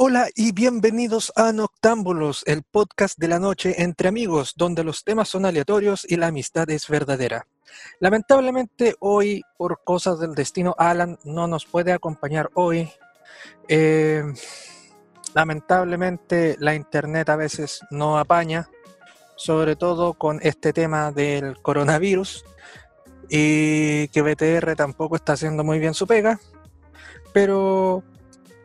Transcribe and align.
Hola 0.00 0.28
y 0.36 0.52
bienvenidos 0.52 1.32
a 1.34 1.50
Noctámbulos, 1.50 2.44
el 2.46 2.62
podcast 2.62 3.18
de 3.18 3.26
la 3.26 3.40
noche 3.40 3.82
entre 3.82 4.06
amigos, 4.06 4.54
donde 4.56 4.84
los 4.84 5.02
temas 5.02 5.28
son 5.28 5.44
aleatorios 5.44 6.06
y 6.08 6.14
la 6.14 6.28
amistad 6.28 6.70
es 6.70 6.86
verdadera. 6.86 7.48
Lamentablemente 7.98 8.94
hoy, 9.00 9.42
por 9.56 9.82
cosas 9.82 10.20
del 10.20 10.36
destino, 10.36 10.76
Alan 10.78 11.18
no 11.24 11.48
nos 11.48 11.66
puede 11.66 11.92
acompañar 11.92 12.48
hoy. 12.54 12.88
Eh, 13.66 14.22
lamentablemente 15.34 16.54
la 16.60 16.76
internet 16.76 17.28
a 17.30 17.34
veces 17.34 17.80
no 17.90 18.20
apaña, 18.20 18.68
sobre 19.34 19.74
todo 19.74 20.14
con 20.14 20.38
este 20.44 20.72
tema 20.72 21.10
del 21.10 21.60
coronavirus 21.60 22.44
y 23.28 24.06
que 24.08 24.22
BTR 24.22 24.76
tampoco 24.76 25.16
está 25.16 25.32
haciendo 25.32 25.64
muy 25.64 25.80
bien 25.80 25.94
su 25.94 26.06
pega, 26.06 26.38
pero 27.32 28.04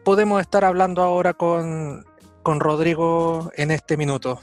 podemos 0.03 0.41
estar 0.41 0.65
hablando 0.65 1.01
ahora 1.01 1.33
con, 1.33 2.05
con 2.41 2.59
Rodrigo 2.59 3.51
en 3.55 3.71
este 3.71 3.97
minuto. 3.97 4.39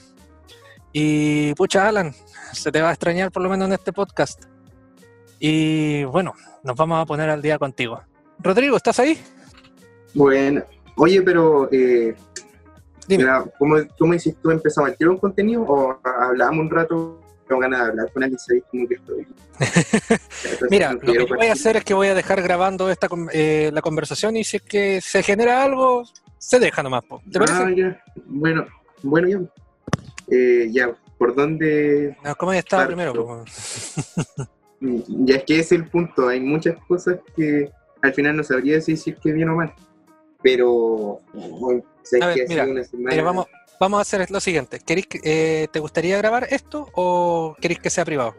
Y 0.93 1.55
pucha, 1.55 1.89
Alan, 1.89 2.15
se 2.52 2.73
te 2.73 2.83
va 2.83 2.89
a 2.89 2.93
extrañar 2.93 3.30
por 3.30 3.43
lo 3.43 3.48
menos 3.48 3.69
en 3.69 3.75
este 3.75 3.93
podcast. 3.93 4.45
Y 5.38 6.05
bueno, 6.05 6.35
nos 6.62 6.77
vamos 6.77 7.01
a 7.01 7.07
poner 7.07 7.30
al 7.30 7.43
día 7.43 7.59
contigo. 7.59 8.01
Rodrigo, 8.38 8.77
¿estás 8.77 8.99
ahí? 8.99 9.19
Bueno, 10.15 10.62
oye, 10.97 11.23
pero 11.23 11.69
eh, 11.71 12.15
Dime. 13.07 13.24
mira, 13.24 13.45
¿cómo, 13.59 13.77
¿cómo 13.99 14.13
dices 14.13 14.37
tú? 14.43 14.51
¿Empezamos 14.51 14.91
a 14.91 14.95
tirar 14.95 15.13
un 15.13 15.19
contenido 15.19 15.63
o 15.63 15.99
hablamos 16.05 16.61
un 16.61 16.71
rato? 16.71 17.20
Tengo 17.51 17.63
ganas 17.63 17.81
de 17.81 17.87
hablar 17.89 18.13
con 18.13 18.23
alguien, 18.23 18.39
¿sabes? 18.39 18.63
Como 18.71 18.87
que 18.87 18.95
estoy. 18.95 19.27
Mira, 20.71 20.93
lo 20.93 21.01
que 21.13 21.25
voy 21.25 21.49
a 21.49 21.53
hacer 21.53 21.77
es 21.79 21.85
que 21.85 21.95
voy 21.95 22.07
a 22.07 22.15
dejar 22.15 22.41
grabando 22.43 22.89
esta 22.89 23.09
eh, 23.33 23.71
la 23.75 23.83
conversación 23.83 24.37
y 24.37 24.45
si 24.45 24.59
es 24.59 24.63
que 24.63 25.01
se 25.01 25.21
genera 25.25 25.65
algo, 25.65 26.05
se 26.39 26.61
deja 26.61 26.81
nomás. 26.85 27.03
po. 27.03 27.21
¿Te 27.29 27.41
parece? 27.41 27.59
Ah, 27.61 27.71
ya. 27.77 28.01
Bueno, 28.27 28.67
bueno, 29.03 29.29
ya. 29.29 29.41
Eh, 30.31 30.69
ya, 30.71 30.95
¿por 31.19 31.35
dónde? 31.35 32.16
No, 32.23 32.37
¿Cómo 32.37 32.52
Parto. 32.71 32.87
primero? 32.87 33.45
Ya 34.80 35.35
es 35.37 35.45
que 35.45 35.55
ese 35.59 35.74
es 35.74 35.80
el 35.83 35.89
punto. 35.91 36.29
Hay 36.29 36.41
muchas 36.41 36.77
cosas 36.87 37.19
que 37.37 37.69
al 38.01 38.15
final 38.15 38.37
no 38.37 38.45
sabría 38.45 38.77
decir 38.77 38.96
si 38.96 39.11
es 39.11 39.19
que 39.19 39.33
bien 39.33 39.49
o 39.51 39.57
mal. 39.57 39.74
Pero, 40.43 41.19
bueno, 41.35 41.83
¿sabes 42.02 42.23
A 42.23 42.27
ver, 42.29 42.35
que 42.37 42.43
hace 42.45 42.49
mira, 42.55 42.65
una 42.67 42.85
semana- 42.85 43.11
Mira, 43.11 43.23
vamos, 43.24 43.46
vamos 43.81 43.99
a 43.99 44.03
hacer 44.03 44.31
lo 44.31 44.39
siguiente. 44.41 44.79
¿Queréis 44.79 45.07
que- 45.07 45.21
eh, 45.25 45.67
¿Te 45.73 45.81
gustaría 45.81 46.19
grabar 46.19 46.47
esto 46.51 46.89
o 46.95 47.57
queréis 47.61 47.81
que 47.81 47.89
sea 47.91 48.05
privado? 48.05 48.35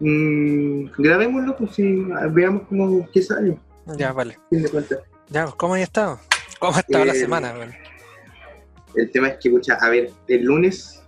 Mm, 0.00 0.86
grabémoslo, 0.98 1.56
pues 1.56 1.74
sí, 1.76 2.04
veamos 2.32 2.62
cómo 2.68 3.08
qué 3.12 3.22
sale, 3.22 3.56
Ya, 3.96 4.12
vale. 4.12 4.36
Ya, 5.30 5.44
pues, 5.44 5.54
¿cómo 5.56 5.74
has 5.74 5.80
estado? 5.82 6.18
¿Cómo 6.58 6.76
ha 6.76 6.80
estado 6.80 7.04
la 7.04 7.12
Eh, 7.12 7.16
semana? 7.16 7.52
weón? 7.56 7.72
El 8.96 9.10
tema 9.10 9.28
es 9.28 9.38
que, 9.40 9.50
pucha, 9.50 9.74
a 9.80 9.88
ver, 9.88 10.10
el 10.26 10.42
lunes 10.44 11.02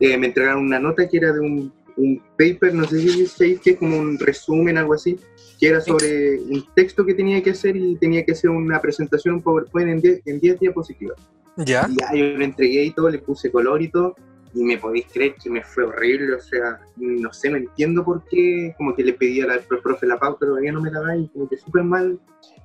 eh, 0.00 0.16
me 0.16 0.28
entregaron 0.28 0.64
una 0.64 0.78
nota 0.78 1.06
que 1.08 1.18
era 1.18 1.30
de 1.32 1.40
un, 1.40 1.72
un 1.96 2.22
paper, 2.38 2.72
no 2.74 2.86
sé 2.86 3.00
si 3.00 3.26
sabéis 3.26 3.60
que 3.60 3.70
es 3.72 3.76
como 3.76 3.98
un 3.98 4.18
resumen, 4.18 4.78
algo 4.78 4.94
así, 4.94 5.18
que 5.58 5.68
era 5.68 5.80
sobre 5.82 6.38
un 6.40 6.66
texto 6.74 7.04
que 7.04 7.12
tenía 7.12 7.42
que 7.42 7.50
hacer 7.50 7.76
y 7.76 7.96
tenía 7.96 8.24
que 8.24 8.32
hacer 8.32 8.48
una 8.48 8.80
presentación, 8.80 9.34
un 9.36 9.42
PowerPoint 9.42 9.90
en 9.90 10.00
10 10.00 10.22
en 10.26 10.40
10 10.40 10.58
diapositivas. 10.60 11.18
¿Ya? 11.64 11.86
Y 11.88 11.96
ya 11.96 12.14
yo 12.14 12.38
lo 12.38 12.44
entregué 12.44 12.84
y 12.84 12.92
todo, 12.92 13.10
le 13.10 13.18
puse 13.18 13.50
color 13.50 13.82
y 13.82 13.88
todo, 13.88 14.14
y 14.54 14.64
me 14.64 14.78
podéis 14.78 15.06
creer 15.12 15.34
que 15.34 15.50
me 15.50 15.62
fue 15.62 15.84
horrible, 15.84 16.34
o 16.34 16.40
sea, 16.40 16.80
no 16.96 17.32
sé, 17.32 17.50
no 17.50 17.56
entiendo 17.56 18.04
por 18.04 18.24
qué, 18.24 18.74
como 18.76 18.94
que 18.94 19.04
le 19.04 19.12
pedí 19.12 19.40
al 19.40 19.60
profe 19.60 20.06
la 20.06 20.18
pauta, 20.18 20.46
todavía 20.46 20.72
no 20.72 20.80
me 20.80 20.90
la 20.90 21.00
da 21.00 21.16
y 21.16 21.28
como 21.28 21.48
que 21.48 21.56
súper 21.56 21.84
mal 21.84 22.18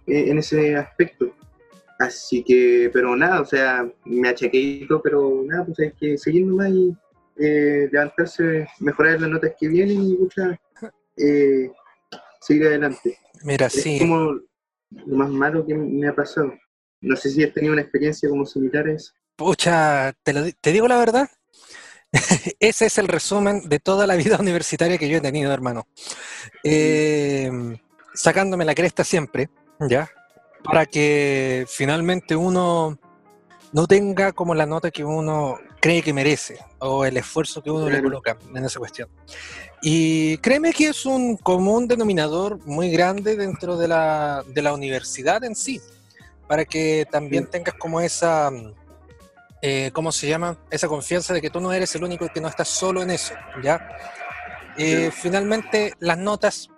eh, 0.08 0.30
en 0.30 0.38
ese 0.38 0.76
aspecto. 0.76 1.34
Así 2.00 2.44
que, 2.44 2.90
pero 2.92 3.16
nada, 3.16 3.42
o 3.42 3.46
sea, 3.46 3.90
me 4.04 4.30
achaqué 4.30 4.58
y 4.58 4.88
todo, 4.88 5.02
pero 5.02 5.44
nada, 5.46 5.66
pues 5.66 5.80
hay 5.80 5.92
que 5.92 6.18
seguir 6.18 6.46
nomás 6.46 6.70
y 6.70 6.96
eh, 7.38 7.88
levantarse, 7.92 8.68
mejorar 8.80 9.22
las 9.22 9.30
notas 9.30 9.54
que 9.60 9.67
vienen 9.67 10.02
y 10.02 10.16
pucha, 10.16 10.60
eh, 11.17 11.72
seguir 12.42 12.67
adelante. 12.67 13.17
Mira, 13.44 13.67
Es 13.67 13.73
sí. 13.73 14.00
como 14.00 14.39
lo 14.89 15.16
más 15.16 15.30
malo 15.30 15.66
que 15.66 15.76
me 15.76 16.08
ha 16.08 16.16
pasado. 16.16 16.54
No 17.05 17.16
sé 17.16 17.30
si 17.30 17.43
has 17.43 17.54
tenido 17.54 17.73
una 17.73 17.82
experiencia 17.83 18.27
como 18.27 18.45
similar 18.45 18.88
a 18.88 18.93
eso. 18.93 19.14
Pucha, 19.36 20.14
te, 20.23 20.33
lo 20.33 20.43
te 20.60 20.71
digo 20.71 20.88
la 20.88 20.98
verdad. 20.98 21.30
Ese 22.60 22.86
es 22.88 22.98
el 22.98 23.08
resumen 23.08 23.67
de 23.70 23.80
toda 23.80 24.08
la 24.08 24.16
vida 24.16 24.38
universitaria 24.39 24.98
que 24.98 25.08
yo 25.08 25.17
he 25.17 25.21
tenido, 25.21 25.52
hermano. 25.54 25.88
Eh, 26.64 27.52
sacándome 28.14 28.66
la 28.66 28.73
cresta 28.76 29.04
siempre, 29.04 29.49
¿ya? 29.88 30.10
Para 30.64 30.86
que 30.86 31.66
finalmente 31.70 32.36
uno 32.36 32.98
no 33.72 33.87
tenga 33.87 34.32
como 34.32 34.55
la 34.55 34.66
nota 34.66 34.89
que 34.89 35.04
uno 35.04 35.60
cree 35.82 36.02
que 36.02 36.14
merece 36.14 36.58
o 36.80 37.05
el 37.05 37.17
esfuerzo 37.17 37.61
que 37.61 37.70
uno 37.70 37.86
le 37.86 37.92
Claro. 37.92 38.04
coloca 38.05 38.37
en 38.55 38.66
esa 38.66 38.80
cuestión. 38.80 39.10
Y 39.83 40.37
créeme 40.37 40.73
que 40.73 40.87
es 40.87 41.05
un 41.05 41.37
común 41.37 41.87
denominador 41.87 42.58
muy 42.66 42.89
grande 42.89 43.36
dentro 43.36 43.77
de 43.77 43.87
la, 43.89 44.43
de 44.48 44.61
la 44.64 44.73
universidad 44.73 45.43
en 45.43 45.55
sí, 45.55 45.80
para 46.48 46.66
que 46.66 47.06
también 47.11 47.48
tengas 47.50 47.76
como 47.76 48.00
esa, 48.02 48.52
mm, 48.52 48.73
eh, 49.61 49.92
¿cómo 49.94 50.11
se 50.11 50.28
llama? 50.28 50.58
Esa 50.70 50.88
confianza 50.88 51.33
de 51.33 51.42
que 51.42 51.50
tú 51.50 51.60
no 51.60 51.73
eres 51.73 51.95
el 51.95 52.04
único 52.04 52.28
que 52.28 52.42
no 52.42 52.48
estás 52.48 52.67
solo 52.70 53.02
en 53.02 53.10
eso, 53.10 53.33
¿ya? 53.64 53.88
Eh, 54.78 55.10
finalmente, 55.11 55.94
las 56.00 56.17
notas, 56.17 56.70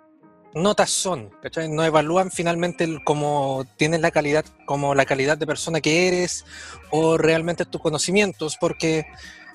notas 0.54 0.90
son, 0.90 1.30
¿cachai? 1.42 1.68
No 1.68 1.84
evalúan 1.84 2.30
finalmente 2.30 2.84
el- 2.84 3.02
como 3.04 3.66
tienes 3.76 4.00
la 4.00 4.10
calidad, 4.10 4.44
como 4.66 4.94
la 4.94 5.04
calidad 5.04 5.36
de 5.36 5.46
persona 5.46 5.80
que 5.80 6.08
eres 6.08 6.44
o 6.90 7.18
realmente 7.18 7.64
tus 7.66 7.80
conocimientos, 7.82 8.56
porque, 8.58 9.04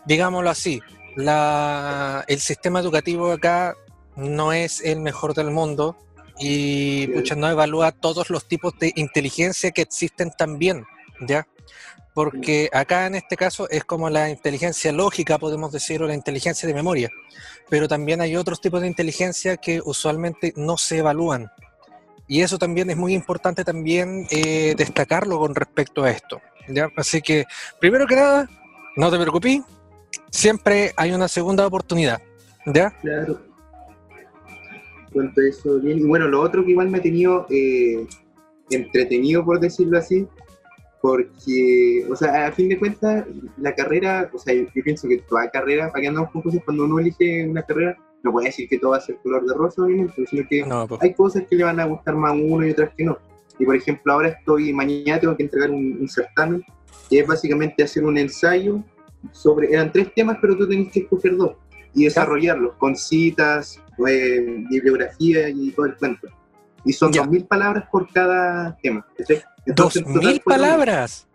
digámoslo 0.06 0.50
así, 0.50 0.82
la, 1.16 2.24
el 2.28 2.40
sistema 2.40 2.80
educativo 2.80 3.32
acá 3.32 3.76
no 4.16 4.54
es 4.54 4.82
el 4.82 5.00
mejor 5.00 5.34
del 5.34 5.50
mundo 5.52 5.98
y 6.40 7.08
pucha, 7.08 7.36
no 7.36 7.50
evalúa 7.50 7.92
todos 7.92 8.30
los 8.30 8.48
tipos 8.48 8.78
de 8.80 8.92
inteligencia 8.96 9.72
que 9.72 9.82
existen 9.82 10.32
también, 10.38 10.86
¿ya? 11.28 11.48
Porque 12.14 12.70
acá 12.72 13.08
en 13.08 13.16
este 13.16 13.36
caso 13.36 13.68
es 13.70 13.84
como 13.84 14.10
la 14.10 14.30
inteligencia 14.30 14.92
lógica, 14.92 15.40
podemos 15.40 15.72
decir, 15.72 16.02
o 16.04 16.08
la 16.08 16.14
inteligencia 16.14 16.68
de 16.68 16.74
memoria, 16.74 17.10
pero 17.70 17.88
también 17.88 18.22
hay 18.22 18.36
otros 18.36 18.62
tipos 18.62 18.82
de 18.82 18.88
inteligencia 18.88 19.58
que 19.58 19.82
usualmente 19.84 20.54
no 20.56 20.78
se 20.78 21.00
evalúan. 21.00 21.52
Y 22.28 22.42
eso 22.42 22.58
también 22.58 22.90
es 22.90 22.98
muy 22.98 23.14
importante 23.14 23.64
también 23.64 24.28
eh, 24.32 24.76
destacarlo 24.78 25.40
con 25.40 25.56
respecto 25.56 26.04
a 26.04 26.12
esto. 26.12 26.42
¿ya? 26.68 26.90
Así 26.96 27.22
que, 27.22 27.46
primero 27.80 28.08
que 28.08 28.16
nada, 28.16 28.50
no 28.96 29.12
te 29.12 29.20
preocupes, 29.20 29.62
siempre 30.32 30.94
hay 30.96 31.12
una 31.12 31.28
segunda 31.28 31.66
oportunidad. 31.66 32.22
¿Ya? 32.66 32.92
Claro. 33.02 33.53
Cuanto 35.14 35.42
a 35.42 35.48
eso, 35.48 35.80
bien. 35.80 36.00
Y 36.00 36.04
bueno, 36.04 36.28
lo 36.28 36.42
otro 36.42 36.66
que 36.66 36.72
igual 36.72 36.90
me 36.90 36.98
ha 36.98 37.02
tenido 37.02 37.46
eh, 37.50 38.06
entretenido, 38.70 39.46
por 39.46 39.60
decirlo 39.60 39.98
así, 39.98 40.28
porque, 41.02 42.06
o 42.10 42.16
sea, 42.16 42.48
a 42.48 42.52
fin 42.52 42.70
de 42.70 42.80
cuentas, 42.80 43.26
la 43.58 43.76
carrera, 43.76 44.30
o 44.34 44.38
sea, 44.38 44.54
yo, 44.54 44.64
yo 44.74 44.84
pienso 44.84 45.08
que 45.08 45.18
toda 45.18 45.50
carrera, 45.52 45.90
para 45.92 46.02
que 46.02 46.08
andamos 46.08 46.32
con 46.32 46.42
cosas, 46.42 46.62
cuando 46.64 46.86
uno 46.86 47.00
elige 47.00 47.48
una 47.48 47.62
carrera, 47.62 47.98
no 48.24 48.32
puede 48.32 48.48
decir 48.48 48.70
que 48.70 48.80
todo 48.80 48.92
va 48.92 48.98
a 48.98 49.02
ser 49.02 49.18
color 49.18 49.46
de 49.46 49.54
rosa, 49.54 49.84
obviamente, 49.84 50.26
sino 50.26 50.48
que 50.48 50.66
No, 50.66 50.88
pues, 50.88 51.02
hay 51.02 51.14
cosas 51.14 51.44
que 51.50 51.58
le 51.58 51.66
van 51.66 51.80
a 51.80 51.86
gustar 51.86 52.16
más 52.16 52.32
a 52.32 52.36
uno 52.36 52.66
y 52.66 52.72
otras 52.72 52.92
que 52.96 53.04
no. 53.04 53.18
Y 53.60 53.66
por 53.66 53.76
ejemplo, 53.76 54.14
ahora 54.14 54.30
estoy, 54.30 54.74
mañana 54.74 55.20
tengo 55.20 55.36
que 55.36 55.44
entregar 55.44 55.72
un, 55.72 55.98
un 56.00 56.08
certamen, 56.08 56.64
que 57.10 57.20
es 57.20 57.28
básicamente 57.28 57.84
hacer 57.84 58.06
un 58.06 58.18
ensayo 58.18 58.82
sobre, 59.32 59.74
eran 59.74 59.92
tres 59.92 60.14
temas, 60.14 60.38
pero 60.42 60.58
tú 60.58 60.68
tenés 60.68 60.92
que 60.92 61.02
escoger 61.02 61.36
dos 61.36 61.58
y 61.94 62.06
desarrollarlos 62.06 62.76
con 62.76 62.96
citas, 62.96 63.80
eh, 64.08 64.64
bibliografía 64.70 65.50
y 65.50 65.72
todo 65.72 65.86
el 65.88 65.96
cuento. 65.96 66.28
Y 66.86 66.94
son 66.94 67.12
dos 67.12 67.28
mil 67.30 67.46
palabras 67.46 67.86
por 67.92 68.12
cada 68.12 68.76
tema. 68.82 69.06
dos 69.68 69.96
mil 70.06 70.42
palabras. 70.42 71.28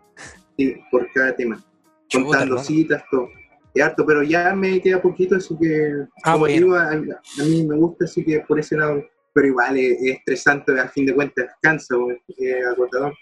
Sí, 0.57 0.75
por 0.91 1.09
cada 1.13 1.35
tema. 1.35 1.63
Chuta, 2.07 2.23
Contando 2.25 2.45
hermano. 2.55 2.63
citas, 2.63 3.03
todo. 3.09 3.29
Es 3.73 3.83
harto, 3.83 4.05
pero 4.05 4.23
ya 4.23 4.53
me 4.55 4.81
queda 4.81 5.01
poquito, 5.01 5.35
así 5.35 5.55
que 5.59 5.91
Ah, 6.23 6.33
como 6.33 6.39
bueno. 6.39 6.55
digo, 6.55 6.75
a, 6.75 6.89
a 6.91 6.95
mí 7.45 7.63
me 7.65 7.75
gusta, 7.77 8.05
así 8.05 8.25
que 8.25 8.39
por 8.41 8.59
ese 8.59 8.75
lado, 8.75 9.03
pero 9.31 9.47
igual 9.47 9.77
es, 9.77 9.97
es 10.01 10.17
estresante, 10.17 10.77
a 10.79 10.89
fin 10.89 11.05
de 11.05 11.13
cuentas 11.15 11.45
cansa, 11.61 11.95
es 12.37 12.65
agotador. 12.65 13.13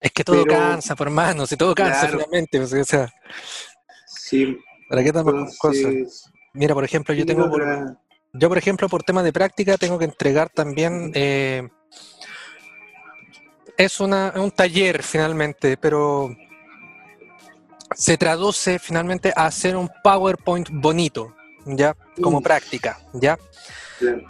Es 0.00 0.12
que 0.12 0.22
todo 0.24 0.44
Pero- 0.44 0.56
cansa, 0.58 0.94
por 0.94 1.08
hermano, 1.08 1.44
si 1.46 1.56
todo 1.56 1.74
cansa 1.74 2.02
Claro. 2.02 2.18
finalmente. 2.18 2.58
pues, 2.58 2.72
o 2.72 2.84
sea, 2.84 3.12
Sí, 4.06 4.58
¿para 4.88 5.02
qué 5.04 5.12
con 5.12 5.46
cosas? 5.58 6.30
Mira, 6.56 6.74
por 6.74 6.84
ejemplo, 6.84 7.14
yo 7.14 7.26
tengo 7.26 7.48
por, 7.50 7.62
Yo, 8.32 8.48
por 8.48 8.58
ejemplo, 8.58 8.88
por 8.88 9.02
tema 9.02 9.22
de 9.22 9.32
práctica, 9.32 9.76
tengo 9.76 9.98
que 9.98 10.06
entregar 10.06 10.48
también. 10.50 11.12
eh, 11.14 11.68
es 13.78 14.00
una, 14.00 14.32
un 14.36 14.50
taller 14.50 15.02
finalmente, 15.02 15.76
pero 15.76 16.34
se 17.94 18.16
traduce 18.16 18.78
finalmente 18.78 19.32
a 19.36 19.46
hacer 19.46 19.76
un 19.76 19.90
PowerPoint 20.02 20.68
bonito, 20.72 21.34
¿ya? 21.66 21.94
Como 22.22 22.40
Mm. 22.40 22.42
práctica, 22.42 22.98
¿ya? 23.12 23.38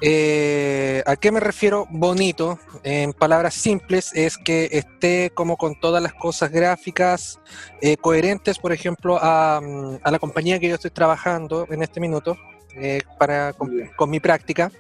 Eh, 0.01 1.03
¿A 1.07 1.17
qué 1.17 1.33
me 1.33 1.41
refiero 1.41 1.87
bonito? 1.91 2.59
En 2.83 3.13
palabras 3.13 3.55
simples, 3.55 4.13
es 4.15 4.39
que 4.39 4.69
esté 4.73 5.31
como 5.35 5.57
con 5.57 5.79
todas 5.81 6.03
las 6.03 6.15
cosas 6.15 6.51
gráficas 6.51 7.41
eh, 7.81 7.97
coherentes, 7.97 8.59
por 8.59 8.73
ejemplo, 8.73 9.19
a, 9.21 9.59
a, 9.59 10.11
la 10.11 10.19
compañía 10.19 10.59
que 10.59 10.69
yo 10.69 10.77
estoy 10.77 10.91
trabajando 10.91 11.67
en 11.71 11.83
este 11.83 12.01
minuto 12.01 12.37
eh, 12.77 13.03
para, 13.19 13.53
con, 13.55 13.91
con, 13.97 14.11
mi 14.11 14.21
práctica. 14.21 14.71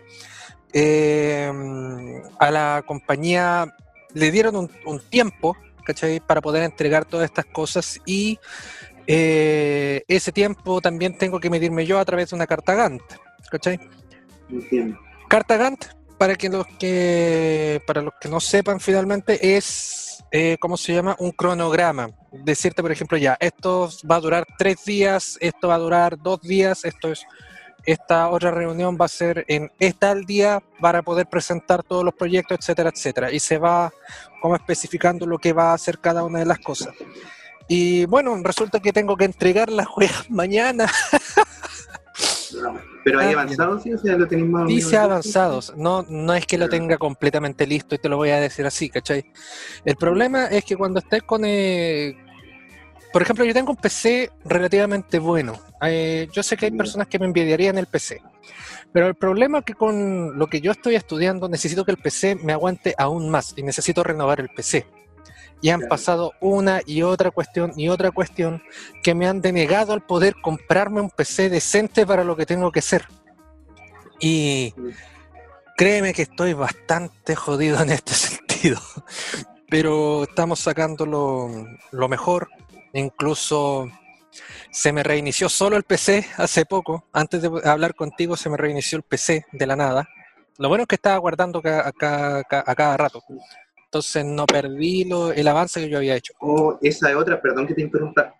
a 2.38 2.50
la 2.50 2.84
compañía 2.86 3.74
le 4.14 4.30
dieron 4.30 4.56
un, 4.56 4.70
un 4.84 5.00
tiempo, 5.00 5.56
¿cachai? 5.84 6.20
Para 6.20 6.40
poder 6.40 6.62
entregar 6.62 7.04
todas 7.04 7.24
estas 7.24 7.46
cosas 7.46 8.00
y 8.06 8.38
ese 9.08 10.32
tiempo 10.32 10.80
también 10.80 11.16
tengo 11.16 11.38
que 11.38 11.48
medirme 11.48 11.86
yo 11.86 12.00
a 12.00 12.04
través 12.04 12.30
de 12.30 12.36
una 12.36 12.46
carta 12.46 12.74
Gantt, 12.74 13.02
¿cachai? 13.50 13.78
Carta 15.28 15.56
Gantt, 15.56 15.86
para 16.18 16.34
que 16.34 16.48
los 16.48 16.66
que 16.78 17.82
para 17.86 18.02
los 18.02 18.14
que 18.20 18.28
no 18.28 18.40
sepan 18.40 18.80
finalmente, 18.80 19.56
es 19.56 20.24
eh, 20.30 20.56
¿cómo 20.60 20.76
se 20.76 20.94
llama? 20.94 21.16
Un 21.18 21.32
cronograma. 21.32 22.10
Decirte, 22.32 22.82
por 22.82 22.92
ejemplo, 22.92 23.16
ya, 23.16 23.36
esto 23.40 23.88
va 24.10 24.16
a 24.16 24.20
durar 24.20 24.46
tres 24.58 24.84
días, 24.84 25.38
esto 25.40 25.68
va 25.68 25.76
a 25.76 25.78
durar 25.78 26.18
dos 26.18 26.40
días, 26.42 26.84
esto 26.84 27.10
es 27.10 27.24
esta 27.86 28.28
otra 28.30 28.50
reunión 28.50 28.98
va 29.00 29.04
a 29.04 29.08
ser 29.08 29.44
en 29.46 29.70
esta 29.78 30.12
día 30.16 30.60
para 30.80 31.02
poder 31.02 31.26
presentar 31.28 31.84
todos 31.84 32.04
los 32.04 32.14
proyectos, 32.14 32.58
etcétera, 32.58 32.90
etcétera. 32.92 33.32
Y 33.32 33.38
se 33.38 33.58
va 33.58 33.92
como 34.42 34.56
especificando 34.56 35.24
lo 35.24 35.38
que 35.38 35.52
va 35.52 35.70
a 35.70 35.74
hacer 35.74 36.00
cada 36.00 36.24
una 36.24 36.40
de 36.40 36.46
las 36.46 36.58
cosas. 36.58 36.94
Y 37.68 38.04
bueno, 38.06 38.36
resulta 38.42 38.80
que 38.80 38.92
tengo 38.92 39.16
que 39.16 39.24
entregar 39.24 39.70
las 39.70 39.86
juegas 39.86 40.28
mañana. 40.30 40.90
Pero 43.04 43.20
hay 43.20 43.28
ah, 43.28 43.32
avanzados, 43.32 43.82
sí, 43.82 43.92
o 43.92 43.98
sea, 43.98 44.16
lo 44.16 44.26
tenéis 44.26 44.48
más 44.48 44.66
Dice 44.66 44.96
avanzados, 44.96 45.72
no, 45.76 46.04
no 46.08 46.34
es 46.34 46.46
que 46.46 46.58
lo 46.58 46.68
tenga 46.68 46.98
completamente 46.98 47.66
listo 47.66 47.94
y 47.94 47.98
te 47.98 48.08
lo 48.08 48.16
voy 48.16 48.30
a 48.30 48.40
decir 48.40 48.66
así, 48.66 48.88
¿cachai? 48.88 49.24
El 49.84 49.96
problema 49.96 50.46
es 50.46 50.64
que 50.64 50.76
cuando 50.76 50.98
estés 50.98 51.22
con. 51.22 51.42
Eh, 51.44 52.16
por 53.12 53.22
ejemplo, 53.22 53.44
yo 53.44 53.54
tengo 53.54 53.70
un 53.70 53.76
PC 53.76 54.30
relativamente 54.44 55.18
bueno. 55.18 55.58
Eh, 55.82 56.28
yo 56.32 56.42
sé 56.42 56.56
que 56.56 56.66
hay 56.66 56.72
personas 56.72 57.06
que 57.06 57.18
me 57.18 57.26
envidiarían 57.26 57.78
el 57.78 57.86
PC. 57.86 58.20
Pero 58.92 59.06
el 59.08 59.14
problema 59.14 59.58
es 59.58 59.64
que 59.64 59.74
con 59.74 60.38
lo 60.38 60.46
que 60.48 60.60
yo 60.60 60.72
estoy 60.72 60.96
estudiando 60.96 61.48
necesito 61.48 61.84
que 61.84 61.92
el 61.92 61.98
PC 61.98 62.36
me 62.36 62.52
aguante 62.52 62.94
aún 62.98 63.30
más 63.30 63.54
y 63.56 63.62
necesito 63.62 64.02
renovar 64.02 64.40
el 64.40 64.48
PC 64.48 64.86
y 65.60 65.70
han 65.70 65.82
pasado 65.82 66.32
una 66.40 66.80
y 66.86 67.02
otra 67.02 67.30
cuestión 67.30 67.72
y 67.76 67.88
otra 67.88 68.10
cuestión 68.10 68.62
que 69.02 69.14
me 69.14 69.26
han 69.26 69.40
denegado 69.40 69.94
el 69.94 70.02
poder 70.02 70.34
comprarme 70.42 71.00
un 71.00 71.10
PC 71.10 71.48
decente 71.50 72.06
para 72.06 72.24
lo 72.24 72.36
que 72.36 72.46
tengo 72.46 72.70
que 72.70 72.82
ser. 72.82 73.08
Y 74.20 74.74
créeme 75.76 76.12
que 76.12 76.22
estoy 76.22 76.52
bastante 76.52 77.34
jodido 77.34 77.80
en 77.82 77.90
este 77.90 78.14
sentido, 78.14 78.80
pero 79.68 80.24
estamos 80.24 80.60
sacando 80.60 81.06
lo, 81.06 82.08
mejor, 82.08 82.48
incluso 82.92 83.88
se 84.70 84.92
me 84.92 85.02
reinició 85.02 85.48
solo 85.48 85.76
el 85.76 85.84
PC 85.84 86.26
hace 86.36 86.66
poco, 86.66 87.06
antes 87.12 87.42
de 87.42 87.50
hablar 87.64 87.94
contigo 87.94 88.36
se 88.36 88.50
me 88.50 88.56
reinició 88.56 88.98
el 88.98 89.04
PC 89.04 89.46
de 89.52 89.66
la 89.66 89.76
nada. 89.76 90.08
Lo 90.58 90.68
bueno 90.68 90.82
es 90.82 90.88
que 90.88 90.94
estaba 90.94 91.18
guardando 91.18 91.60
a 91.64 91.92
cada 91.92 92.96
rato 92.96 93.22
entonces 93.96 94.26
no 94.26 94.44
perdí 94.46 95.04
lo, 95.04 95.32
el 95.32 95.48
avance 95.48 95.80
que 95.80 95.88
yo 95.88 95.98
había 95.98 96.16
hecho. 96.16 96.34
Oh, 96.40 96.78
esa 96.82 97.10
es 97.10 97.16
otra, 97.16 97.40
perdón 97.40 97.66
que 97.66 97.74
te 97.74 97.80
interrumpa, 97.80 98.34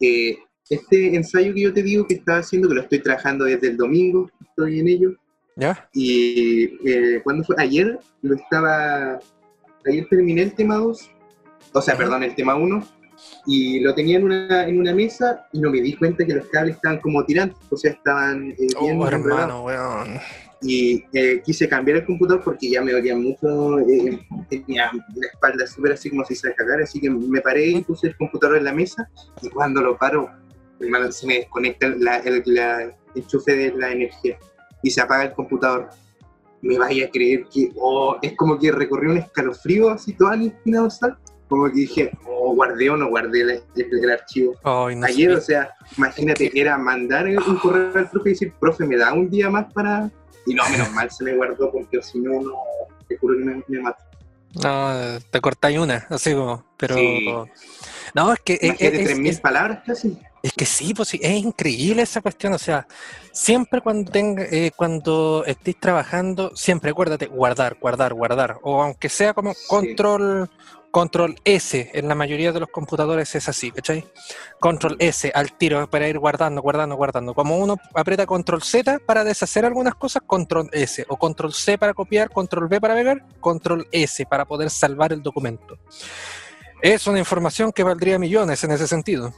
eh, 0.00 0.38
este 0.68 1.16
ensayo 1.16 1.54
que 1.54 1.62
yo 1.62 1.72
te 1.72 1.82
digo 1.82 2.06
que 2.06 2.14
estaba 2.14 2.38
haciendo, 2.38 2.68
que 2.68 2.74
lo 2.74 2.82
estoy 2.82 2.98
trabajando 3.00 3.46
desde 3.46 3.68
el 3.68 3.76
domingo, 3.78 4.30
estoy 4.40 4.80
en 4.80 4.88
ello. 4.88 5.12
¿Ya? 5.56 5.88
Y 5.94 6.78
eh, 6.86 7.20
cuando 7.24 7.44
fue 7.44 7.56
ayer, 7.58 7.98
lo 8.22 8.34
estaba, 8.34 9.18
ayer 9.86 10.06
terminé 10.10 10.42
el 10.42 10.54
tema 10.54 10.76
2, 10.76 11.10
o 11.72 11.82
sea, 11.82 11.96
perdón, 11.96 12.22
el 12.22 12.34
tema 12.34 12.54
1, 12.54 12.86
y 13.46 13.80
lo 13.80 13.94
tenía 13.94 14.18
en 14.18 14.24
una, 14.24 14.68
en 14.68 14.78
una 14.78 14.94
mesa 14.94 15.46
y 15.52 15.60
no 15.60 15.70
me 15.70 15.80
di 15.80 15.94
cuenta 15.96 16.24
que 16.24 16.34
los 16.34 16.46
cables 16.48 16.76
estaban 16.76 17.00
como 17.00 17.24
tirantes, 17.24 17.58
o 17.70 17.76
sea, 17.76 17.92
estaban 17.92 18.50
eh, 18.50 18.56
bien 18.80 19.00
oh, 19.00 19.08
hermano, 19.08 19.64
weón 19.64 20.20
y 20.62 21.04
eh, 21.12 21.40
quise 21.44 21.68
cambiar 21.68 21.98
el 21.98 22.06
computador 22.06 22.42
porque 22.44 22.70
ya 22.70 22.82
me 22.82 22.92
dolía 22.92 23.16
mucho, 23.16 23.78
eh, 23.80 24.20
tenía 24.48 24.90
la 24.92 25.26
espalda 25.26 25.66
súper 25.66 25.92
así 25.92 26.10
como 26.10 26.24
si 26.24 26.34
se 26.34 26.54
cagar, 26.54 26.82
así 26.82 27.00
que 27.00 27.10
me 27.10 27.40
paré 27.40 27.66
y 27.66 27.82
puse 27.82 28.08
el 28.08 28.16
computador 28.16 28.58
en 28.58 28.64
la 28.64 28.72
mesa 28.72 29.08
y 29.40 29.48
cuando 29.48 29.80
lo 29.80 29.96
paro, 29.96 30.28
se 31.10 31.26
me 31.26 31.34
desconecta 31.34 31.88
la, 31.88 32.18
el 32.18 32.42
enchufe 33.14 33.54
de 33.54 33.72
la 33.74 33.92
energía 33.92 34.38
y 34.82 34.90
se 34.90 35.00
apaga 35.00 35.24
el 35.24 35.32
computador. 35.32 35.90
Me 36.62 36.78
vaya 36.78 37.06
a 37.06 37.10
creer 37.10 37.46
que 37.52 37.70
oh, 37.76 38.18
es 38.20 38.36
como 38.36 38.58
que 38.58 38.70
recorrí 38.70 39.08
un 39.08 39.16
escalofrío 39.16 39.90
así 39.90 40.12
toda 40.12 40.36
la 40.36 40.44
espina 40.44 40.80
dorsal, 40.80 41.16
como 41.48 41.66
que 41.66 41.80
dije, 41.80 42.10
oh, 42.28 42.54
guardé 42.54 42.90
o 42.90 42.96
no 42.96 43.08
guardé 43.08 43.40
el, 43.40 43.62
el, 43.74 44.10
archivo. 44.10 44.54
Ayer, 45.02 45.32
o 45.32 45.40
sea, 45.40 45.70
imagínate, 45.96 46.50
era 46.54 46.76
mandar 46.76 47.26
un 47.26 47.56
correo 47.56 47.92
al 47.94 48.10
profe 48.10 48.30
y 48.30 48.32
decir, 48.32 48.52
profe, 48.60 48.86
¿me 48.86 48.96
da 48.96 49.12
un 49.14 49.28
día 49.30 49.50
más 49.50 49.72
para, 49.72 50.10
y 50.46 50.54
no, 50.54 50.68
menos 50.70 50.90
mal 50.92 51.10
se 51.10 51.24
me 51.24 51.34
guardó 51.34 51.70
porque 51.70 52.02
si 52.02 52.18
no, 52.18 52.40
no, 52.40 52.54
te 53.08 53.16
juro 53.18 53.36
que 53.38 53.44
me, 53.44 53.62
me 53.66 53.80
mato. 53.80 54.02
No, 54.62 55.20
te 55.30 55.40
cortáis 55.40 55.78
una, 55.78 56.06
así 56.10 56.34
como, 56.34 56.64
pero... 56.76 57.46
No, 58.14 58.32
es 58.32 58.40
que... 58.40 58.58
Es, 58.60 59.18
mil 59.18 59.38
palabras 59.40 59.82
casi. 59.86 60.18
Es 60.42 60.52
que 60.54 60.64
sí, 60.64 60.94
pues 60.94 61.10
sí, 61.10 61.20
es 61.22 61.32
increíble 61.32 62.02
esa 62.02 62.22
cuestión, 62.22 62.54
o 62.54 62.58
sea, 62.58 62.86
siempre 63.30 63.82
cuando 63.82 64.10
tenga, 64.10 64.44
eh, 64.44 64.72
cuando 64.74 65.44
estés 65.46 65.78
trabajando, 65.78 66.56
siempre 66.56 66.90
acuérdate, 66.90 67.26
guardar, 67.26 67.76
guardar, 67.78 68.14
guardar, 68.14 68.58
o 68.62 68.82
aunque 68.82 69.10
sea 69.10 69.34
como 69.34 69.52
control, 69.68 70.50
Control 70.90 71.36
S 71.44 71.90
en 71.94 72.08
la 72.08 72.14
mayoría 72.14 72.52
de 72.52 72.60
los 72.60 72.68
computadores 72.68 73.34
es 73.34 73.48
así, 73.48 73.70
¿cachai? 73.70 74.04
Control 74.58 74.96
S 74.98 75.30
al 75.34 75.52
tiro 75.52 75.88
para 75.88 76.08
ir 76.08 76.18
guardando, 76.18 76.60
guardando, 76.62 76.96
guardando. 76.96 77.34
Como 77.34 77.58
uno 77.58 77.76
aprieta 77.94 78.26
Control 78.26 78.62
Z 78.62 78.98
para 79.06 79.22
deshacer 79.22 79.64
algunas 79.64 79.94
cosas, 79.94 80.22
Control 80.26 80.68
S. 80.72 81.04
O 81.08 81.16
Control 81.16 81.52
C 81.52 81.78
para 81.78 81.94
copiar, 81.94 82.30
Control 82.30 82.64
V 82.64 82.80
para 82.80 82.94
pegar, 82.94 83.24
Control 83.40 83.86
S 83.92 84.26
para 84.26 84.44
poder 84.44 84.70
salvar 84.70 85.12
el 85.12 85.22
documento. 85.22 85.78
Es 86.82 87.06
una 87.06 87.18
información 87.18 87.72
que 87.72 87.82
valdría 87.82 88.18
millones 88.18 88.64
en 88.64 88.72
ese 88.72 88.86
sentido. 88.86 89.32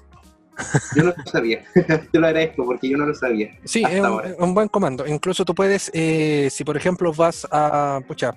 Yo 0.95 1.05
no 1.05 1.15
lo 1.17 1.31
sabía. 1.31 1.65
Te 2.13 2.19
lo 2.19 2.27
agradezco 2.27 2.65
porque 2.65 2.89
yo 2.89 2.97
no 2.97 3.07
lo 3.07 3.15
sabía. 3.15 3.51
Sí, 3.65 3.83
es 3.89 4.03
un, 4.39 4.55
buen 4.55 4.69
comando. 4.69 5.07
Incluso 5.07 5.45
tú 5.45 5.55
puedes, 5.55 5.91
eh, 5.95 6.49
si 6.51 6.65
por 6.65 6.77
ejemplo 6.77 7.13
vas 7.13 7.47
a. 7.51 8.01
Pucha. 8.07 8.35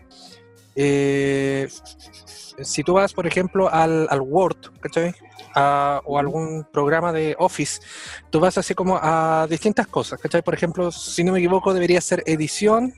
Eh, 0.75 1.67
si 2.61 2.83
tú 2.83 2.93
vas, 2.93 3.13
por 3.13 3.27
ejemplo, 3.27 3.69
al, 3.71 4.07
Word, 4.21 4.57
¿cachai? 4.79 5.13
o 6.03 6.19
algún 6.19 6.67
programa 6.71 7.13
de 7.13 7.35
Office, 7.39 7.81
tú 8.29 8.41
vas 8.41 8.57
así 8.57 8.73
como 8.73 8.99
a 9.01 9.47
distintas 9.49 9.87
cosas, 9.87 10.19
¿cachai? 10.19 10.41
Por 10.41 10.53
ejemplo, 10.53 10.91
si 10.91 11.23
no 11.23 11.31
me 11.31 11.39
equivoco, 11.39 11.73
debería 11.73 12.01
ser 12.01 12.23
edición 12.25 12.93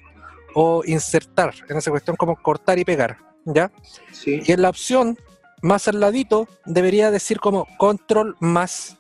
o 0.56 0.82
insertar, 0.86 1.54
en 1.70 1.78
esa 1.78 1.92
cuestión 1.92 2.16
como 2.16 2.36
cortar 2.36 2.80
y 2.80 2.86
pegar, 2.86 3.18
¿ya? 3.46 3.72
Sí. 4.12 4.42
Y 4.44 4.52
en 4.52 4.64
la 4.64 4.70
opción 4.70 5.18
más 5.62 5.88
al 5.88 6.00
ladito 6.00 6.48
debería 6.66 7.12
decir 7.12 7.40
como 7.40 7.68
control 7.78 8.36
más 8.40 8.98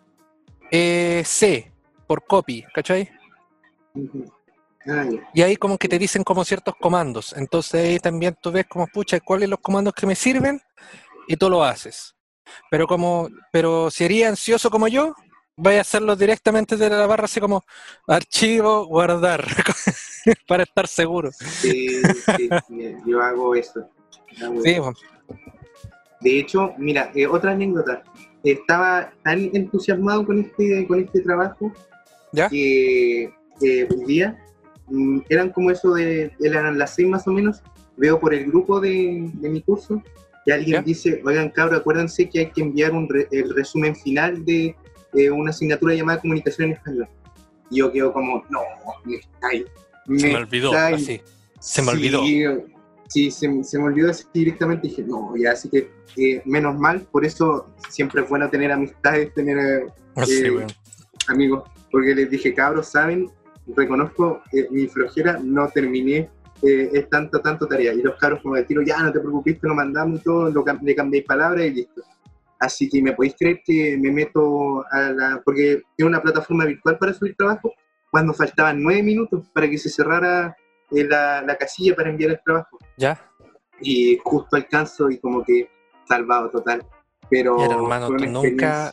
eh, 0.71 1.23
C 1.25 1.71
por 2.05 2.25
copy, 2.25 2.63
¿cachai? 2.73 3.09
Ah, 3.95 4.36
y 5.33 5.41
ahí 5.41 5.57
como 5.57 5.77
que 5.77 5.89
te 5.89 5.99
dicen 5.99 6.23
como 6.23 6.45
ciertos 6.45 6.75
comandos. 6.79 7.33
Entonces 7.35 7.85
ahí 7.85 7.99
también 7.99 8.37
tú 8.41 8.51
ves 8.51 8.65
como, 8.67 8.87
pucha, 8.87 9.19
¿cuáles 9.19 9.45
son 9.45 9.51
los 9.51 9.59
comandos 9.59 9.93
que 9.93 10.07
me 10.07 10.15
sirven? 10.15 10.61
Y 11.27 11.35
tú 11.35 11.49
lo 11.49 11.63
haces. 11.63 12.15
Pero 12.71 12.87
como, 12.87 13.27
pero 13.51 13.91
si 13.91 14.05
eres 14.05 14.27
ansioso 14.27 14.69
como 14.69 14.87
yo, 14.87 15.13
vaya 15.57 15.79
a 15.79 15.81
hacerlo 15.81 16.15
directamente 16.15 16.77
de 16.77 16.89
la 16.89 17.05
barra 17.05 17.25
así 17.25 17.41
como 17.41 17.63
archivo, 18.07 18.85
guardar, 18.85 19.45
para 20.47 20.63
estar 20.63 20.87
seguro. 20.87 21.31
Sí, 21.31 22.01
sí, 22.37 22.49
yo 23.05 23.21
hago 23.21 23.55
eso. 23.55 23.89
sí, 24.63 24.77
De 26.21 26.39
hecho, 26.39 26.73
mira, 26.77 27.11
eh, 27.13 27.27
otra 27.27 27.51
anécdota. 27.51 28.03
Estaba 28.43 29.11
tan 29.23 29.49
entusiasmado 29.53 30.25
con 30.25 30.39
este, 30.39 30.87
con 30.87 31.03
este 31.03 31.19
trabajo 31.21 31.73
¿Ya? 32.31 32.47
que 32.47 33.33
un 33.89 34.05
día 34.05 34.37
eran 35.29 35.49
como 35.51 35.71
eso 35.71 35.93
de, 35.93 36.31
eran 36.39 36.77
las 36.77 36.95
seis 36.95 37.07
más 37.07 37.27
o 37.27 37.31
menos, 37.31 37.61
veo 37.97 38.19
por 38.19 38.33
el 38.33 38.45
grupo 38.45 38.79
de, 38.79 39.29
mi 39.41 39.61
curso 39.61 40.01
que 40.45 40.53
alguien 40.53 40.83
dice, 40.83 41.21
oigan 41.25 41.49
cabros, 41.49 41.81
acuérdense 41.81 42.29
que 42.29 42.39
hay 42.39 42.51
que 42.51 42.61
enviar 42.61 42.93
un 42.93 43.07
el 43.31 43.53
resumen 43.53 43.95
final 43.95 44.45
de, 44.45 44.75
una 45.31 45.49
asignatura 45.49 45.93
llamada 45.95 46.21
comunicación 46.21 46.67
en 46.69 46.73
español. 46.77 47.07
Y 47.69 47.77
yo 47.79 47.91
quedo 47.91 48.13
como, 48.13 48.43
no, 48.49 48.59
me 49.03 49.19
se 50.19 50.27
me 50.27 50.35
olvidó, 50.37 50.71
así. 50.71 51.21
Se 51.59 51.81
me 51.81 51.91
olvidó. 51.91 52.21
Sí, 53.09 53.31
se, 53.31 53.47
me 53.47 53.83
olvidó 53.83 54.11
así 54.11 54.25
directamente 54.33 54.87
dije, 54.87 55.01
no, 55.03 55.33
ya, 55.37 55.51
así 55.51 55.69
que 55.69 55.89
eh, 56.17 56.41
menos 56.45 56.77
mal, 56.77 57.01
por 57.11 57.25
eso 57.25 57.67
siempre 57.89 58.21
es 58.21 58.29
bueno 58.29 58.49
tener 58.49 58.69
amistades, 58.71 59.33
tener 59.33 59.87
ah, 60.15 60.25
eh, 60.27 60.67
amigos, 61.27 61.69
porque 61.89 62.13
les 62.13 62.29
dije, 62.29 62.53
cabros, 62.53 62.87
¿saben? 62.87 63.29
Reconozco 63.75 64.41
eh, 64.51 64.67
mi 64.71 64.87
flojera, 64.87 65.39
no 65.41 65.67
terminé 65.69 66.29
eh, 66.61 66.89
es 66.93 67.09
tanto, 67.09 67.39
tanto 67.39 67.67
tarea. 67.67 67.93
Y 67.93 68.01
los 68.01 68.15
caros 68.17 68.41
como 68.41 68.55
de 68.55 68.63
tiro, 68.63 68.81
ya 68.81 69.01
no 69.01 69.11
te 69.11 69.19
preocupes, 69.19 69.59
te 69.59 69.67
lo 69.67 69.75
mandamos 69.75 70.19
y 70.19 70.23
todo, 70.23 70.49
lo, 70.49 70.63
le 70.81 70.95
cambiéis 70.95 71.25
palabras 71.25 71.65
y 71.65 71.71
listo. 71.71 72.01
Así 72.59 72.89
que 72.89 73.01
me 73.01 73.13
podéis 73.13 73.35
creer 73.37 73.61
que 73.63 73.97
me 74.01 74.11
meto 74.11 74.83
a 74.91 75.11
la... 75.11 75.41
porque 75.45 75.83
tiene 75.95 76.09
una 76.09 76.21
plataforma 76.21 76.65
virtual 76.65 76.97
para 76.97 77.13
subir 77.13 77.35
trabajo, 77.35 77.71
cuando 78.09 78.33
faltaban 78.33 78.81
nueve 78.81 79.03
minutos 79.03 79.45
para 79.53 79.69
que 79.69 79.77
se 79.77 79.89
cerrara 79.89 80.55
eh, 80.91 81.03
la, 81.03 81.43
la, 81.43 81.55
casilla 81.55 81.95
para 81.95 82.09
enviar 82.09 82.31
el 82.31 82.39
trabajo. 82.43 82.79
¿Ya? 82.97 83.19
Y 83.79 84.17
justo 84.23 84.55
alcanzo 84.55 85.11
y 85.11 85.19
como 85.19 85.43
que 85.43 85.69
salvado 86.07 86.49
total. 86.49 86.83
Pero, 87.29 87.61
hermano, 87.61 88.07
tú 88.07 88.25
nunca, 88.25 88.89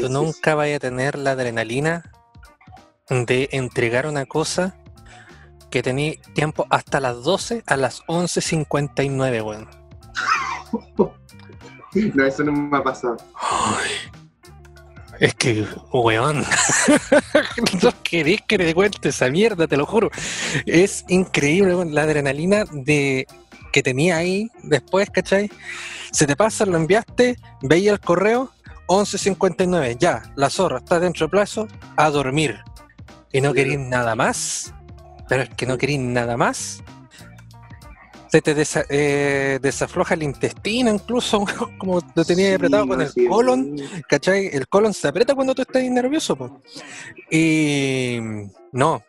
tú 0.00 0.08
nunca 0.08 0.54
vayas 0.54 0.76
a 0.76 0.80
tener 0.80 1.18
la 1.18 1.32
adrenalina 1.32 2.10
de 3.08 3.48
entregar 3.52 4.06
una 4.06 4.26
cosa 4.26 4.76
que 5.70 5.82
tenía 5.82 6.14
tiempo 6.34 6.66
hasta 6.70 7.00
las 7.00 7.22
12 7.22 7.62
a 7.66 7.76
las 7.76 8.02
11.59, 8.06 9.44
weón. 9.44 9.68
no, 12.14 12.24
eso 12.24 12.44
no 12.44 12.52
me 12.52 12.76
ha 12.76 12.82
pasado. 12.82 13.16
es 15.20 15.34
que, 15.34 15.66
weón, 15.92 16.44
no 17.82 17.90
querés 18.02 18.42
que 18.46 18.58
te 18.58 18.74
cuente 18.74 19.08
esa 19.08 19.28
mierda, 19.28 19.66
te 19.66 19.76
lo 19.76 19.86
juro. 19.86 20.10
Es 20.66 21.04
increíble, 21.08 21.74
weón, 21.74 21.94
la 21.94 22.02
adrenalina 22.02 22.64
de 22.72 23.26
que 23.72 23.82
tenía 23.82 24.16
ahí 24.16 24.50
después, 24.62 25.10
¿cachai? 25.10 25.50
Se 26.10 26.26
te 26.26 26.34
pasa, 26.34 26.64
lo 26.64 26.76
enviaste, 26.76 27.36
veía 27.62 27.92
el 27.92 28.00
correo, 28.00 28.50
11.59, 28.88 29.98
ya, 29.98 30.22
la 30.36 30.48
zorra 30.48 30.78
está 30.78 30.98
dentro 31.00 31.26
de 31.26 31.30
plazo, 31.30 31.68
a 31.96 32.08
dormir. 32.10 32.60
Y 33.36 33.40
no 33.40 33.52
querís 33.52 33.78
nada 33.78 34.14
más 34.14 34.72
pero 35.28 35.42
es 35.42 35.50
que 35.50 35.66
no 35.66 35.78
querís 35.78 35.98
nada 35.98 36.36
más. 36.36 36.82
Se 38.28 38.42
te 38.42 38.54
eh, 38.90 39.58
desafloja 39.62 40.14
el 40.14 40.24
intestino 40.24 40.92
incluso, 40.92 41.44
como 41.78 42.00
lo 42.14 42.24
tenías 42.24 42.56
apretado 42.56 42.86
con 42.86 43.00
el 43.00 43.10
colon, 43.28 43.76
¿cachai? 44.08 44.48
El 44.52 44.66
colon 44.68 44.92
se 44.92 45.08
aprieta 45.08 45.34
cuando 45.34 45.54
tú 45.54 45.62
estás 45.62 45.82
nervioso. 45.84 46.60
Y 47.30 48.18
no, 48.72 49.02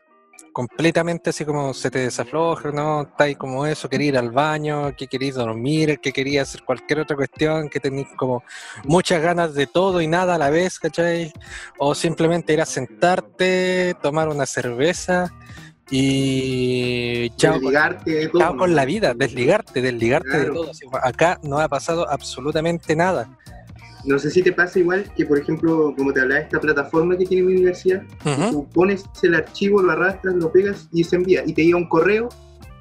completamente 0.57 1.29
así 1.29 1.45
como 1.45 1.71
se 1.71 1.91
te 1.91 1.99
desafloja, 1.99 2.71
¿no? 2.71 3.03
Está 3.03 3.25
ahí 3.25 3.35
como 3.35 3.67
eso, 3.67 3.87
quería 3.87 4.07
ir 4.07 4.17
al 4.17 4.31
baño, 4.31 4.95
que 4.97 5.05
querías 5.05 5.35
dormir, 5.35 5.99
que 5.99 6.11
quería 6.11 6.41
hacer 6.41 6.63
cualquier 6.63 7.01
otra 7.01 7.15
cuestión, 7.15 7.69
que 7.69 7.79
tenéis 7.79 8.07
como 8.17 8.43
muchas 8.83 9.21
ganas 9.21 9.53
de 9.53 9.67
todo 9.67 10.01
y 10.01 10.07
nada 10.07 10.33
a 10.33 10.39
la 10.39 10.49
vez, 10.49 10.79
¿cachai? 10.79 11.31
O 11.77 11.93
simplemente 11.93 12.53
ir 12.53 12.61
a 12.61 12.65
sentarte, 12.65 13.95
tomar 14.01 14.29
una 14.29 14.47
cerveza 14.47 15.31
y 15.91 17.29
chao, 17.35 17.53
desligarte 17.53 18.09
de 18.09 18.27
todo, 18.29 18.41
chao 18.41 18.57
con 18.57 18.73
la 18.73 18.85
vida, 18.85 19.13
desligarte, 19.13 19.83
desligarte 19.83 20.39
de 20.39 20.45
todo. 20.47 20.71
Acá 21.03 21.39
no 21.43 21.59
ha 21.59 21.67
pasado 21.67 22.09
absolutamente 22.09 22.95
nada. 22.95 23.29
No 24.07 24.17
sé 24.17 24.31
si 24.31 24.41
te 24.41 24.53
pasa 24.53 24.79
igual 24.79 25.03
que, 25.15 25.25
por 25.25 25.37
ejemplo, 25.37 25.93
como 25.97 26.13
te 26.13 26.21
hablaba 26.21 26.39
esta 26.39 26.61
plataforma 26.61 27.17
que 27.17 27.25
tiene 27.25 27.45
mi 27.45 27.53
universidad, 27.55 28.03
tú 28.51 28.65
pones 28.69 29.03
el 29.21 29.35
archivo, 29.35 29.81
lo 29.81 29.91
arrastras, 29.91 30.33
lo 30.35 30.49
pegas 30.49 30.87
y 30.93 31.03
se 31.03 31.17
envía. 31.17 31.43
Y 31.45 31.53
te 31.53 31.65
llega 31.65 31.75
un 31.75 31.89
correo 31.89 32.29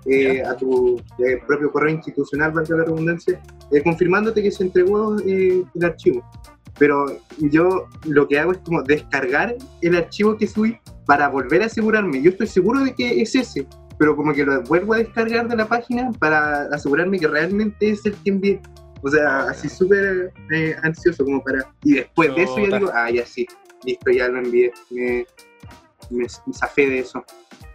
eh, 0.04 0.40
a 0.45 0.56
tu 0.56 1.02
eh, 1.18 1.42
propio 1.45 1.73
correo 1.73 1.92
institucional, 1.92 2.52
valga 2.52 2.76
la 2.76 2.85
redundancia, 2.85 3.42
eh, 3.73 3.83
confirmándote 3.83 4.40
que 4.40 4.52
se 4.52 4.62
entregó 4.62 5.16
el 5.18 5.66
archivo. 5.83 6.25
Pero 6.78 7.06
yo 7.38 7.88
lo 8.04 8.28
que 8.28 8.38
hago 8.38 8.52
es 8.52 8.59
como 8.59 8.85
descargar 8.85 9.56
el 9.80 9.97
archivo 9.97 10.37
que 10.37 10.47
subí 10.47 10.78
para 11.06 11.28
volver 11.28 11.62
a 11.62 11.66
asegurarme. 11.66 12.23
Yo 12.23 12.30
estoy 12.30 12.47
seguro 12.47 12.85
de 12.85 12.95
que 12.95 13.21
es 13.21 13.35
ese, 13.35 13.66
pero 13.99 14.14
como 14.14 14.33
que 14.33 14.45
lo 14.45 14.62
vuelvo 14.62 14.95
a 14.95 14.99
descargar 14.99 15.49
de 15.49 15.56
la 15.56 15.66
página 15.66 16.12
para 16.21 16.68
asegurarme 16.73 17.18
que 17.18 17.26
realmente 17.26 17.90
es 17.90 18.06
el 18.06 18.14
que 18.14 18.30
envié. 18.30 18.61
O 19.02 19.10
sea, 19.10 19.42
así 19.42 19.68
súper 19.68 20.32
eh, 20.50 20.76
ansioso 20.82 21.24
como 21.24 21.42
para... 21.42 21.70
Y 21.82 21.94
después 21.94 22.34
de 22.34 22.42
eso 22.42 22.58
ya 22.58 22.78
digo, 22.78 22.90
ah, 22.94 23.10
ya 23.10 23.26
sí, 23.26 23.46
listo, 23.84 24.10
ya 24.10 24.28
lo 24.28 24.38
envié. 24.38 24.72
Me, 24.90 25.26
me, 26.10 26.26
zafé 26.52 26.88
de 26.88 26.98
eso. 27.00 27.24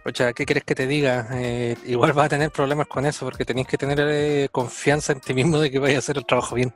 Ocha, 0.04 0.32
¿qué 0.32 0.44
quieres 0.44 0.64
que 0.64 0.74
te 0.74 0.86
diga? 0.86 1.28
Eh, 1.32 1.76
igual 1.86 2.12
vas 2.12 2.26
a 2.26 2.30
tener 2.30 2.50
problemas 2.50 2.88
con 2.88 3.06
eso 3.06 3.24
porque 3.24 3.44
tenéis 3.44 3.68
que 3.68 3.78
tener 3.78 4.00
eh, 4.00 4.48
confianza 4.50 5.12
en 5.12 5.20
ti 5.20 5.32
mismo 5.32 5.58
de 5.58 5.70
que 5.70 5.78
vayas 5.78 5.96
a 5.96 5.98
hacer 6.00 6.18
el 6.18 6.26
trabajo 6.26 6.56
bien. 6.56 6.74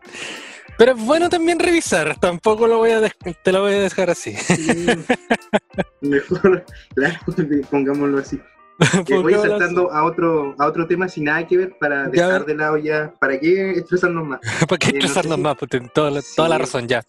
Pero 0.78 0.92
es 0.92 1.04
bueno 1.04 1.28
también 1.28 1.58
revisar, 1.58 2.18
tampoco 2.20 2.66
lo 2.66 2.78
voy 2.78 2.90
a 2.90 3.00
te 3.00 3.52
lo 3.52 3.62
voy 3.62 3.74
a 3.74 3.80
dejar 3.80 4.10
así. 4.10 4.36
mejor, 6.02 6.64
claro, 6.94 7.18
pongámoslo 7.70 8.18
así. 8.18 8.40
voy 9.23 9.35
saltando 9.35 9.90
a 9.90 10.04
otro, 10.04 10.54
a 10.59 10.66
otro 10.66 10.87
tema 10.87 11.09
sin 11.09 11.25
nada 11.25 11.47
que 11.47 11.56
ver 11.56 11.76
para 11.78 12.09
dejar 12.09 12.45
de 12.45 12.54
lado 12.54 12.76
ya. 12.76 13.12
¿Para 13.21 13.38
qué 13.38 13.71
estresarnos 13.73 14.26
más? 14.26 14.40
¿Para 14.68 14.78
qué 14.78 14.88
eh, 14.88 14.99
estresarnos 14.99 15.38
más? 15.38 15.56
Pues 15.56 15.71
toda, 15.92 16.11
la, 16.11 16.23
toda 16.35 16.49
la 16.49 16.59
razón 16.59 16.87
ya. 16.87 17.04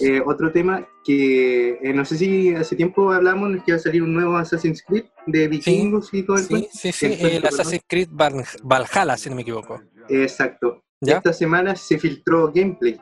Eh, 0.00 0.20
otro 0.24 0.50
tema 0.50 0.86
que 1.04 1.78
eh, 1.80 1.92
no 1.94 2.04
sé 2.04 2.16
si 2.16 2.52
hace 2.54 2.74
tiempo 2.74 3.12
hablamos, 3.12 3.54
es 3.54 3.62
que 3.62 3.72
va 3.72 3.76
a 3.76 3.80
salir 3.80 4.02
un 4.02 4.12
nuevo 4.12 4.36
Assassin's 4.36 4.82
Creed 4.82 5.04
de 5.26 5.46
vikingos 5.48 6.12
y 6.12 6.22
todo 6.24 6.36
el 6.36 6.42
Sí, 6.42 6.68
sí, 6.72 6.92
sí, 6.92 7.16
el, 7.20 7.46
Assassin's 7.46 7.84
Creed 7.86 8.08
Valhalla, 8.10 9.16
si 9.16 9.30
no 9.30 9.36
me 9.36 9.42
equivoco. 9.42 9.80
Exacto. 10.08 10.82
Esta 11.00 11.32
semana 11.32 11.76
se 11.76 11.98
filtró 11.98 12.50
gameplay 12.52 12.98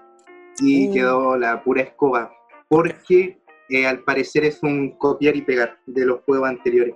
y 0.61 0.89
uh. 0.89 0.93
quedó 0.93 1.37
la 1.37 1.63
pura 1.63 1.83
escoba, 1.83 2.33
porque 2.69 3.39
eh, 3.69 3.87
al 3.87 4.01
parecer 4.01 4.45
es 4.45 4.63
un 4.63 4.99
copiar 4.99 5.37
y 5.37 5.43
pegar 5.43 5.79
de 5.87 6.05
los 6.05 6.21
juegos 6.25 6.49
anteriores. 6.49 6.95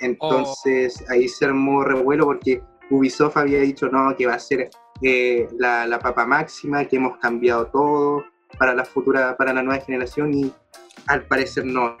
Entonces 0.00 1.04
oh. 1.08 1.12
ahí 1.12 1.28
se 1.28 1.44
armó 1.44 1.84
revuelo 1.84 2.26
porque 2.26 2.62
Ubisoft 2.90 3.36
había 3.36 3.60
dicho 3.60 3.88
no, 3.88 4.14
que 4.16 4.26
va 4.26 4.34
a 4.34 4.38
ser 4.38 4.70
eh, 5.02 5.48
la, 5.58 5.86
la, 5.86 5.98
papa 5.98 6.26
máxima, 6.26 6.84
que 6.84 6.96
hemos 6.96 7.18
cambiado 7.18 7.66
todo 7.66 8.24
para 8.58 8.74
la 8.74 8.84
futura, 8.84 9.36
para 9.36 9.52
la 9.52 9.62
nueva 9.62 9.82
generación 9.84 10.32
y 10.32 10.52
al 11.06 11.24
parecer 11.26 11.64
no. 11.64 11.96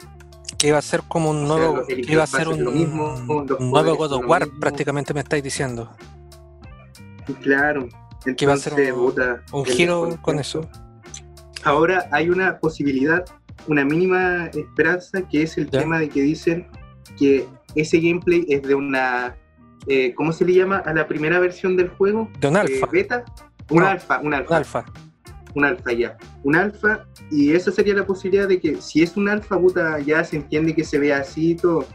Que 0.58 0.68
iba 0.68 0.78
a 0.78 0.82
ser 0.82 1.02
como 1.08 1.30
un 1.30 1.46
nuevo, 1.46 1.82
iba 1.88 2.22
a 2.22 2.26
ser 2.26 2.48
un, 2.48 2.72
mismo, 2.72 3.14
un 3.14 3.70
nuevo 3.70 3.96
God 3.96 4.12
of 4.12 4.26
War, 4.26 4.48
prácticamente 4.60 5.12
me 5.12 5.20
estáis 5.20 5.42
diciendo. 5.42 5.90
Claro, 7.42 7.88
que 8.36 8.46
va 8.46 8.54
a 8.54 8.56
ser 8.56 8.92
un, 9.52 9.64
giro 9.64 10.16
con 10.22 10.38
eso. 10.38 10.68
Ahora 11.64 12.08
hay 12.12 12.30
una 12.30 12.58
posibilidad, 12.58 13.24
una 13.66 13.84
mínima 13.84 14.46
esperanza, 14.46 15.22
que 15.28 15.42
es 15.42 15.58
el 15.58 15.68
tema 15.68 15.98
de 15.98 16.08
que 16.08 16.22
dicen 16.22 16.68
que 17.18 17.46
ese 17.74 17.98
gameplay 17.98 18.46
es 18.48 18.62
de 18.62 18.74
una, 18.74 19.36
eh, 19.86 20.14
¿cómo 20.14 20.32
se 20.32 20.44
le 20.44 20.54
llama 20.54 20.78
a 20.78 20.92
la 20.94 21.06
primera 21.06 21.38
versión 21.38 21.76
del 21.76 21.88
juego? 21.88 22.30
De 22.40 22.48
un 22.48 22.56
alfa. 22.56 22.86
Eh, 22.86 22.88
beta. 22.90 23.24
Un 23.70 23.82
alfa, 23.82 24.20
un 24.20 24.34
alfa. 24.34 24.50
Un 24.50 24.56
alfa. 24.56 24.84
Un 25.54 25.64
alfa 25.64 25.92
ya. 25.92 26.16
Un 26.42 26.54
alfa, 26.54 27.06
y 27.30 27.54
esa 27.54 27.72
sería 27.72 27.94
la 27.94 28.06
posibilidad 28.06 28.46
de 28.46 28.60
que 28.60 28.80
si 28.80 29.02
es 29.02 29.16
un 29.16 29.28
alfa, 29.28 29.58
puta, 29.58 29.98
ya 30.00 30.22
se 30.22 30.36
entiende 30.36 30.74
que 30.74 30.84
se 30.84 30.98
vea 30.98 31.18
así 31.18 31.52
y 31.52 31.56
todo 31.56 31.86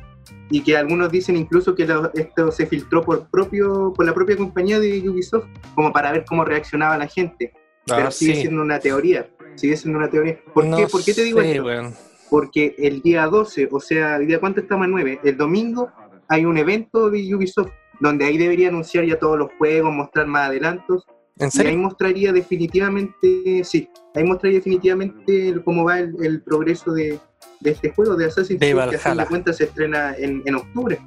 y 0.52 0.62
que 0.62 0.76
algunos 0.76 1.12
dicen 1.12 1.38
incluso 1.38 1.74
que 1.76 1.88
esto 2.14 2.52
se 2.52 2.66
filtró 2.68 3.04
por 3.04 3.28
propio 3.30 3.94
por 3.96 4.06
la 4.06 4.14
propia 4.14 4.36
compañía 4.36 4.80
de 4.80 5.10
Ubisoft 5.10 5.46
como 5.74 5.94
para 5.94 6.12
ver 6.12 6.26
cómo 6.26 6.44
reaccionaba 6.44 6.98
la 6.98 7.08
gente 7.08 7.54
ah, 7.90 7.96
pero 7.96 8.12
sigue 8.12 8.36
siendo 8.36 8.62
una 8.62 8.80
teoría 8.80 9.30
sigue 9.56 9.78
siendo 9.78 9.98
una 9.98 10.10
teoría 10.10 10.38
¿por 10.54 10.64
qué, 10.76 10.88
¿Por 10.88 11.04
qué 11.04 11.14
te 11.14 11.24
digo 11.24 11.42
esto? 11.42 12.11
Porque 12.32 12.74
el 12.80 13.02
día 13.02 13.28
12 13.28 13.70
o 13.72 13.80
sea 13.80 14.16
el 14.16 14.26
día 14.26 14.40
cuánto 14.40 14.62
estamos 14.62 14.88
9 14.88 15.20
el 15.24 15.38
domingo 15.38 15.92
hay 16.28 16.46
un 16.46 16.58
evento 16.58 17.12
de 17.12 17.36
Ubisoft 17.36 17.72
donde 18.00 18.26
ahí 18.26 18.38
debería 18.40 18.70
anunciar 18.70 19.06
ya 19.06 19.20
todos 19.20 19.38
los 19.38 19.52
juegos 19.60 19.94
mostrar 19.94 20.26
más 20.26 20.50
adelantos. 20.50 21.06
Y 21.38 21.68
ahí 21.68 21.78
mostraría 21.78 22.34
definitivamente 22.34 23.64
sí 23.64 23.88
ahí 24.16 24.24
mostraría 24.24 24.60
definitivamente 24.60 25.62
cómo 25.64 25.84
va 25.84 26.00
el 26.00 26.42
progreso 26.42 26.94
de, 26.94 27.20
de 27.62 27.72
este 27.72 27.92
juego 27.92 28.16
de 28.16 28.26
Assassin's 28.26 28.60
Creed, 28.60 28.90
que 28.90 28.96
a 28.96 29.00
fin 29.00 29.18
de 29.18 29.26
cuentas 29.26 29.58
se 29.58 29.66
estrena 29.66 30.16
en, 30.18 30.42
en, 30.46 30.56
octubre. 30.56 31.00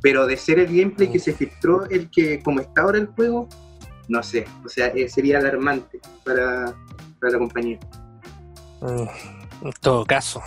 Pero 0.00 0.26
de 0.26 0.36
ser 0.36 0.58
el 0.58 0.66
gameplay 0.66 1.10
que 1.10 1.18
se 1.18 1.32
filtró, 1.32 1.84
el 1.88 2.10
que 2.10 2.40
como 2.42 2.60
está 2.60 2.82
ahora 2.82 2.98
el 2.98 3.06
juego, 3.06 3.48
no 4.08 4.22
sé, 4.22 4.44
o 4.64 4.68
sea, 4.68 4.88
eh, 4.88 5.08
sería 5.08 5.38
alarmante 5.38 6.00
para, 6.24 6.74
para 7.20 7.32
la 7.32 7.38
compañía. 7.38 7.78
Mm, 8.80 9.41
en 9.62 9.72
todo 9.80 10.04
caso. 10.04 10.42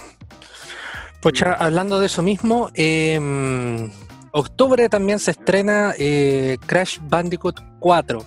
Pues 1.22 1.42
hablando 1.42 2.00
de 2.00 2.06
eso 2.06 2.22
mismo, 2.22 2.70
eh, 2.76 3.90
octubre 4.32 4.90
también 4.90 5.20
se 5.20 5.32
estrena 5.32 5.94
eh, 5.98 6.58
Crash 6.66 7.00
Bandicoot 7.02 7.60
4. 7.80 8.24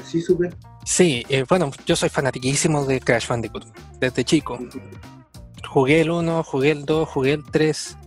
¿Así 0.00 0.22
supe? 0.22 0.50
Sí, 0.84 1.26
eh, 1.28 1.44
bueno, 1.46 1.70
yo 1.84 1.96
soy 1.96 2.08
fanatiquísimo 2.08 2.86
de 2.86 3.00
Crash 3.00 3.28
Bandicoot, 3.28 3.66
desde 4.00 4.24
chico. 4.24 4.58
Jugué 5.68 6.00
el 6.00 6.10
1, 6.10 6.42
jugué 6.44 6.70
el 6.70 6.86
2, 6.86 7.08
jugué 7.08 7.32
el 7.34 7.44
3. 7.44 7.98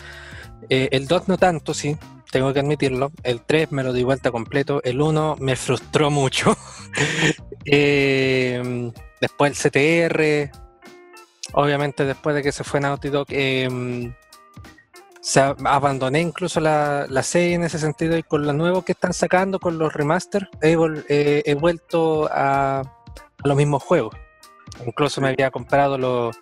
Eh, 0.70 0.90
el 0.92 1.06
2 1.08 1.28
no 1.28 1.38
tanto, 1.38 1.76
sí, 1.76 1.96
tengo 2.32 2.54
que 2.54 2.62
admitirlo. 2.62 3.12
El 3.24 3.42
3 3.42 3.72
me 3.72 3.84
lo 3.84 3.94
di 3.94 4.04
vuelta 4.04 4.32
completo. 4.32 4.82
El 4.84 5.00
1 5.00 5.36
me 5.40 5.56
frustró 5.56 6.10
mucho. 6.10 6.58
Eh, 7.64 8.92
después 9.22 9.52
el 9.52 9.72
CTR. 9.72 10.52
Obviamente 11.54 12.06
después 12.06 12.36
de 12.36 12.44
que 12.44 12.52
se 12.52 12.64
fue 12.64 12.80
Naughty 12.80 13.10
Dog. 13.10 13.28
Eh, 13.30 14.14
se 15.22 15.40
abandoné 15.40 16.20
incluso 16.20 16.60
la, 16.60 17.06
la, 17.08 17.22
serie 17.22 17.54
en 17.54 17.64
ese 17.64 17.78
sentido 17.78 18.18
y 18.18 18.24
con 18.24 18.44
lo 18.44 18.54
nuevo 18.54 18.82
que 18.82 18.94
están 18.94 19.14
sacando, 19.14 19.60
con 19.60 19.78
los 19.78 19.94
remaster, 19.94 20.50
he, 20.62 21.44
he 21.46 21.54
vuelto 21.54 22.28
a, 22.32 22.80
a, 22.80 23.48
los 23.48 23.56
mismos 23.56 23.84
juegos. 23.84 24.16
Incluso 24.86 25.22
me 25.22 25.30
había 25.30 25.52
comprado 25.52 25.98
los 25.98 26.36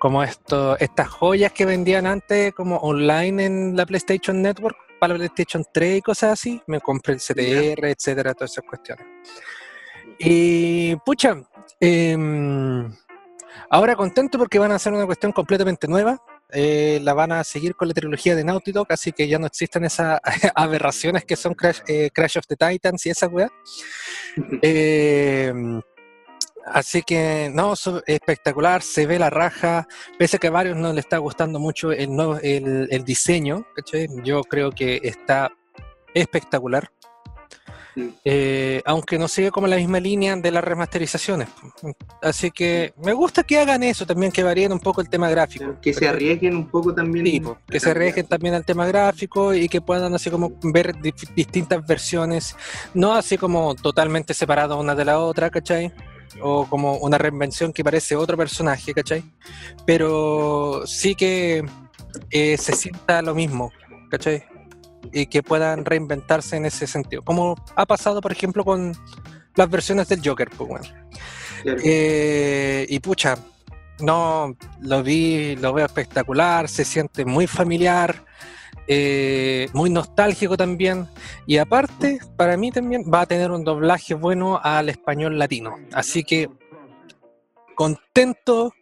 como 0.00 0.22
esto, 0.24 0.78
estas 0.78 1.08
joyas 1.08 1.52
que 1.52 1.66
vendían 1.66 2.06
antes 2.06 2.54
como 2.54 2.78
online 2.78 3.44
en 3.44 3.76
la 3.76 3.84
PlayStation 3.84 4.40
Network 4.40 4.76
para 4.98 5.12
la 5.12 5.18
PlayStation 5.18 5.64
3 5.72 5.98
y 5.98 6.02
cosas 6.02 6.32
así. 6.32 6.60
Me 6.66 6.80
compré 6.80 7.14
el 7.14 7.20
CTR, 7.20 7.86
etcétera, 7.86 8.34
todas 8.34 8.50
esas 8.52 8.64
cuestiones. 8.64 9.06
Y 10.18 10.96
pucha, 10.96 11.36
eh, 11.78 12.16
ahora 13.68 13.96
contento 13.96 14.38
porque 14.38 14.58
van 14.58 14.72
a 14.72 14.76
hacer 14.76 14.92
una 14.92 15.06
cuestión 15.06 15.32
completamente 15.32 15.88
nueva. 15.88 16.18
Eh, 16.52 16.98
la 17.02 17.14
van 17.14 17.30
a 17.30 17.44
seguir 17.44 17.76
con 17.76 17.86
la 17.86 17.94
trilogía 17.94 18.34
de 18.34 18.42
Naughty 18.42 18.72
Dog, 18.72 18.86
así 18.90 19.12
que 19.12 19.28
ya 19.28 19.38
no 19.38 19.46
existen 19.46 19.84
esas 19.84 20.20
aberraciones 20.54 21.24
que 21.24 21.36
son 21.36 21.54
Crash, 21.54 21.80
eh, 21.86 22.10
Crash 22.12 22.38
of 22.38 22.46
the 22.46 22.56
Titans 22.56 23.06
y 23.06 23.10
esa 23.10 23.26
weá. 23.28 23.48
Eh, 24.62 25.52
Así 26.66 27.02
que, 27.02 27.50
no, 27.52 27.74
espectacular, 28.06 28.82
se 28.82 29.06
ve 29.06 29.18
la 29.18 29.30
raja, 29.30 29.88
pese 30.18 30.36
a 30.36 30.38
que 30.38 30.48
a 30.48 30.50
varios 30.50 30.76
no 30.76 30.92
le 30.92 31.00
está 31.00 31.18
gustando 31.18 31.58
mucho 31.58 31.90
el, 31.90 32.14
nuevo, 32.14 32.38
el, 32.42 32.86
el 32.90 33.04
diseño, 33.04 33.66
¿cachai? 33.74 34.08
yo 34.22 34.42
creo 34.42 34.70
que 34.70 35.00
está 35.02 35.50
espectacular. 36.14 36.90
Eh, 38.24 38.82
aunque 38.84 39.18
no 39.18 39.28
sigue 39.28 39.50
como 39.50 39.66
la 39.66 39.76
misma 39.76 40.00
línea 40.00 40.36
de 40.36 40.50
las 40.50 40.62
remasterizaciones. 40.62 41.48
Así 42.22 42.50
que 42.50 42.92
me 43.02 43.12
gusta 43.12 43.42
que 43.42 43.58
hagan 43.58 43.82
eso 43.82 44.06
también, 44.06 44.32
que 44.32 44.42
varíen 44.42 44.72
un 44.72 44.80
poco 44.80 45.00
el 45.00 45.08
tema 45.08 45.28
gráfico. 45.28 45.76
Que 45.82 45.92
se 45.92 46.08
arriesguen 46.08 46.56
un 46.56 46.68
poco 46.68 46.94
también. 46.94 47.26
Sí, 47.26 47.42
que 47.68 47.80
se 47.80 47.90
arriesguen 47.90 48.26
también 48.26 48.54
al 48.54 48.64
tema 48.64 48.86
gráfico 48.86 49.54
y 49.54 49.68
que 49.68 49.80
puedan 49.80 50.14
así 50.14 50.30
como 50.30 50.52
ver 50.62 50.94
distintas 51.00 51.86
versiones, 51.86 52.56
no 52.94 53.14
así 53.14 53.36
como 53.36 53.74
totalmente 53.74 54.34
separadas 54.34 54.78
una 54.78 54.94
de 54.94 55.04
la 55.04 55.18
otra, 55.18 55.50
¿cachai? 55.50 55.92
o 56.40 56.66
como 56.66 56.96
una 56.98 57.18
reinvención 57.18 57.72
que 57.72 57.82
parece 57.82 58.16
otro 58.16 58.36
personaje, 58.36 58.94
¿cachai? 58.94 59.24
Pero 59.84 60.86
sí 60.86 61.14
que 61.14 61.64
eh, 62.30 62.56
se 62.56 62.72
sienta 62.72 63.22
lo 63.22 63.34
mismo, 63.34 63.72
¿cachai? 64.10 64.44
Y 65.12 65.26
que 65.26 65.42
puedan 65.42 65.84
reinventarse 65.84 66.56
en 66.56 66.66
ese 66.66 66.86
sentido. 66.86 67.22
Como 67.22 67.56
ha 67.76 67.86
pasado, 67.86 68.20
por 68.20 68.32
ejemplo, 68.32 68.64
con 68.64 68.92
las 69.56 69.70
versiones 69.70 70.08
del 70.08 70.20
Joker, 70.24 70.50
pues 70.56 70.68
bueno. 70.68 70.86
Eh, 71.64 72.86
y 72.88 72.98
pucha, 73.00 73.36
no, 74.00 74.56
lo 74.80 75.02
vi, 75.02 75.56
lo 75.56 75.72
veo 75.72 75.86
espectacular, 75.86 76.68
se 76.68 76.84
siente 76.84 77.24
muy 77.24 77.46
familiar. 77.46 78.24
Eh, 78.92 79.68
muy 79.72 79.88
nostálgico 79.88 80.56
también. 80.56 81.06
Y 81.46 81.58
aparte, 81.58 82.18
para 82.36 82.56
mí 82.56 82.72
también 82.72 83.04
va 83.12 83.20
a 83.20 83.26
tener 83.26 83.52
un 83.52 83.62
doblaje 83.62 84.14
bueno 84.14 84.60
al 84.60 84.88
español 84.88 85.38
latino. 85.38 85.76
Así 85.92 86.24
que 86.24 86.50
contento 87.76 88.72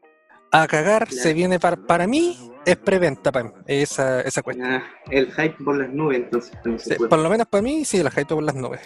a 0.50 0.66
cagar, 0.66 1.10
se 1.10 1.34
viene 1.34 1.58
para, 1.58 1.76
para 1.76 2.06
mí, 2.06 2.36
es 2.64 2.76
preventa 2.76 3.32
para 3.32 3.52
esa, 3.66 4.20
esa 4.22 4.42
cuestión. 4.42 4.82
el 5.10 5.32
hype 5.32 5.62
por 5.64 5.76
las 5.76 5.90
nubes, 5.90 6.18
entonces. 6.18 6.96
por 6.96 7.18
lo 7.18 7.28
menos 7.28 7.46
para 7.46 7.62
mí, 7.62 7.84
sí, 7.84 7.98
el 7.98 8.10
hype 8.10 8.26
por 8.26 8.42
las 8.42 8.54
nubes. 8.54 8.80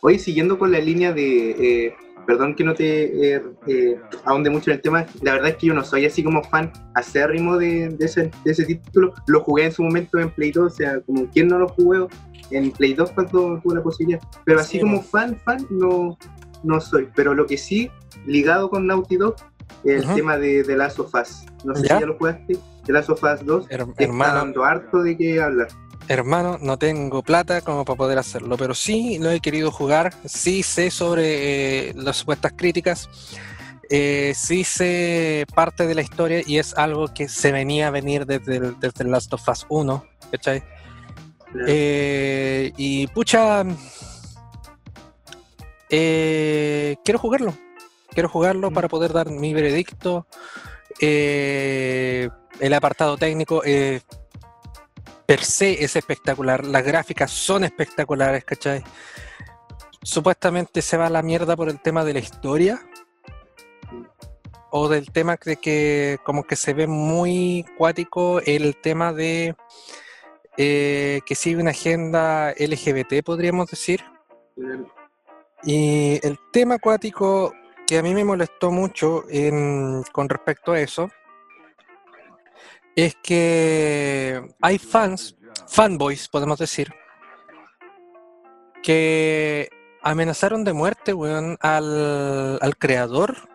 Hoy, 0.00 0.18
siguiendo 0.18 0.58
con 0.58 0.70
la 0.70 0.78
línea 0.78 1.12
de 1.12 1.86
eh, 1.86 1.94
perdón 2.28 2.54
que 2.54 2.62
no 2.62 2.74
te 2.74 3.36
eh, 3.36 3.42
eh, 3.66 3.98
ahonde 4.26 4.50
mucho 4.50 4.70
en 4.70 4.76
el 4.76 4.82
tema, 4.82 5.06
la 5.22 5.32
verdad 5.32 5.48
es 5.48 5.56
que 5.56 5.68
yo 5.68 5.74
no 5.74 5.82
soy 5.82 6.04
así 6.04 6.22
como 6.22 6.44
fan 6.44 6.70
acérrimo 6.94 7.56
de, 7.56 7.88
de, 7.88 8.04
ese, 8.04 8.30
de 8.44 8.50
ese 8.50 8.66
título, 8.66 9.14
lo 9.26 9.40
jugué 9.40 9.64
en 9.64 9.72
su 9.72 9.82
momento 9.82 10.18
en 10.18 10.28
Play 10.28 10.52
2, 10.52 10.70
o 10.70 10.76
sea, 10.76 11.00
como 11.00 11.26
quien 11.30 11.48
no 11.48 11.58
lo 11.58 11.68
jugó 11.68 12.06
en 12.50 12.70
Play 12.72 12.92
2 12.92 13.12
cuando 13.12 13.58
tuve 13.62 13.76
la 13.76 13.82
posibilidad, 13.82 14.20
pero 14.44 14.60
así 14.60 14.78
como 14.78 15.02
fan, 15.02 15.36
fan, 15.42 15.66
no, 15.70 16.18
no 16.64 16.80
soy, 16.82 17.08
pero 17.14 17.32
lo 17.32 17.46
que 17.46 17.56
sí, 17.56 17.90
ligado 18.26 18.68
con 18.68 18.86
Naughty 18.86 19.16
Dog, 19.16 19.36
el 19.84 20.14
tema 20.14 20.36
de, 20.36 20.64
The 20.64 20.76
Last 20.76 20.98
of 20.98 21.14
Us, 21.14 21.44
no 21.64 21.74
sé 21.74 21.82
si 21.82 21.88
ya 21.88 22.00
lo 22.00 22.16
jugaste, 22.16 22.58
The 22.84 22.92
Last 22.92 23.10
of 23.10 23.22
Us 23.22 23.44
2, 23.44 23.66
está 23.70 24.34
dando 24.34 24.64
harto 24.64 25.02
de 25.02 25.16
qué 25.16 25.40
hablar. 25.40 25.68
Hermano, 26.08 26.56
no 26.60 26.78
tengo 26.78 27.22
plata 27.22 27.60
como 27.60 27.84
para 27.84 27.96
poder 27.98 28.18
hacerlo, 28.18 28.56
pero 28.56 28.74
sí 28.74 29.18
lo 29.18 29.30
he 29.30 29.40
querido 29.40 29.70
jugar, 29.70 30.14
sí 30.24 30.62
sé 30.62 30.90
sobre 30.90 31.90
eh, 31.90 31.92
las 31.94 32.16
supuestas 32.16 32.54
críticas, 32.56 33.10
eh, 33.90 34.32
sí 34.34 34.64
sé 34.64 35.44
parte 35.54 35.86
de 35.86 35.94
la 35.94 36.00
historia 36.00 36.42
y 36.46 36.56
es 36.56 36.74
algo 36.78 37.08
que 37.08 37.28
se 37.28 37.52
venía 37.52 37.88
a 37.88 37.90
venir 37.90 38.24
desde 38.24 38.56
el, 38.56 38.80
desde 38.80 39.04
Last 39.04 39.34
of 39.34 39.46
Us 39.46 39.66
1, 39.68 40.04
¿cachai? 40.30 40.62
Eh, 41.66 42.72
y 42.78 43.06
pucha, 43.08 43.64
quiero 45.90 47.18
jugarlo, 47.18 47.54
quiero 48.10 48.28
jugarlo 48.28 48.70
para 48.70 48.88
poder 48.88 49.12
dar 49.12 49.30
mi 49.30 49.54
veredicto. 49.54 50.26
el 51.00 52.30
apartado 52.74 53.16
técnico 53.16 53.62
per 55.28 55.44
se 55.44 55.84
es 55.84 55.94
espectacular, 55.94 56.64
las 56.64 56.82
gráficas 56.82 57.30
son 57.30 57.62
espectaculares, 57.62 58.44
¿cachai? 58.44 58.82
Supuestamente 60.02 60.80
se 60.80 60.96
va 60.96 61.08
a 61.08 61.10
la 61.10 61.22
mierda 61.22 61.54
por 61.54 61.68
el 61.68 61.80
tema 61.80 62.02
de 62.02 62.14
la 62.14 62.20
historia 62.20 62.80
o 64.70 64.88
del 64.88 65.12
tema 65.12 65.38
de 65.44 65.56
que 65.56 66.18
como 66.24 66.44
que 66.44 66.56
se 66.56 66.72
ve 66.72 66.86
muy 66.86 67.66
cuático 67.76 68.40
el 68.40 68.76
tema 68.76 69.12
de 69.12 69.54
eh, 70.56 71.20
que 71.26 71.34
sigue 71.34 71.60
una 71.60 71.72
agenda 71.72 72.54
LGBT, 72.58 73.22
podríamos 73.22 73.70
decir. 73.70 74.02
Y 75.62 76.20
el 76.26 76.38
tema 76.52 76.76
acuático 76.76 77.52
que 77.88 77.96
a 77.96 78.02
mí 78.02 78.14
me 78.14 78.22
molestó 78.22 78.70
mucho 78.70 79.24
con 80.12 80.28
respecto 80.28 80.72
a 80.72 80.80
eso 80.80 81.10
es 82.94 83.16
que 83.22 84.42
hay 84.60 84.78
fans, 84.78 85.38
fanboys, 85.66 86.28
podemos 86.28 86.58
decir, 86.58 86.92
que 88.82 89.70
amenazaron 90.02 90.64
de 90.64 90.74
muerte, 90.74 91.14
weón, 91.14 91.56
al, 91.62 92.58
al 92.60 92.76
creador 92.76 93.48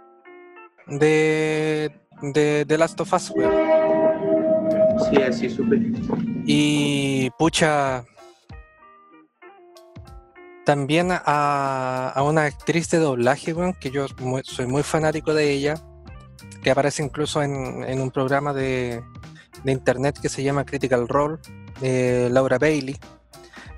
de, 0.88 1.92
de, 2.24 2.66
de, 2.66 2.78
Last 2.80 3.00
of 3.02 3.14
Us, 3.14 3.30
weón. 3.36 3.54
Sí, 5.12 5.22
así 5.22 5.50
súper. 5.50 5.80
Y 6.46 7.30
pucha. 7.38 8.04
También 10.66 11.10
a, 11.12 12.10
a, 12.10 12.24
una 12.24 12.44
actriz 12.44 12.90
de 12.90 13.00
doblaje, 13.00 13.54
weón, 13.54 13.74
que 13.74 13.92
yo 13.92 14.06
soy 14.44 14.66
muy 14.66 14.84
fanático 14.84 15.34
de 15.34 15.52
ella, 15.52 15.76
que 16.64 16.72
aparece 16.72 17.04
incluso 17.04 17.44
en, 17.44 18.02
un 18.02 18.12
programa 18.12 18.54
de, 18.54 19.04
de 19.64 19.72
internet 19.72 20.18
que 20.22 20.30
se 20.30 20.42
llama 20.42 20.66
Critical 20.66 21.08
Role, 21.08 21.40
Laura 22.30 22.58
Bailey, 22.58 22.98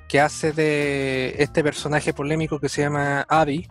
que 0.07 0.19
hace 0.19 0.51
de 0.51 1.35
este 1.39 1.63
personaje 1.63 2.13
polémico 2.13 2.59
que 2.59 2.69
se 2.69 2.83
llama 2.83 3.25
Abby, 3.27 3.67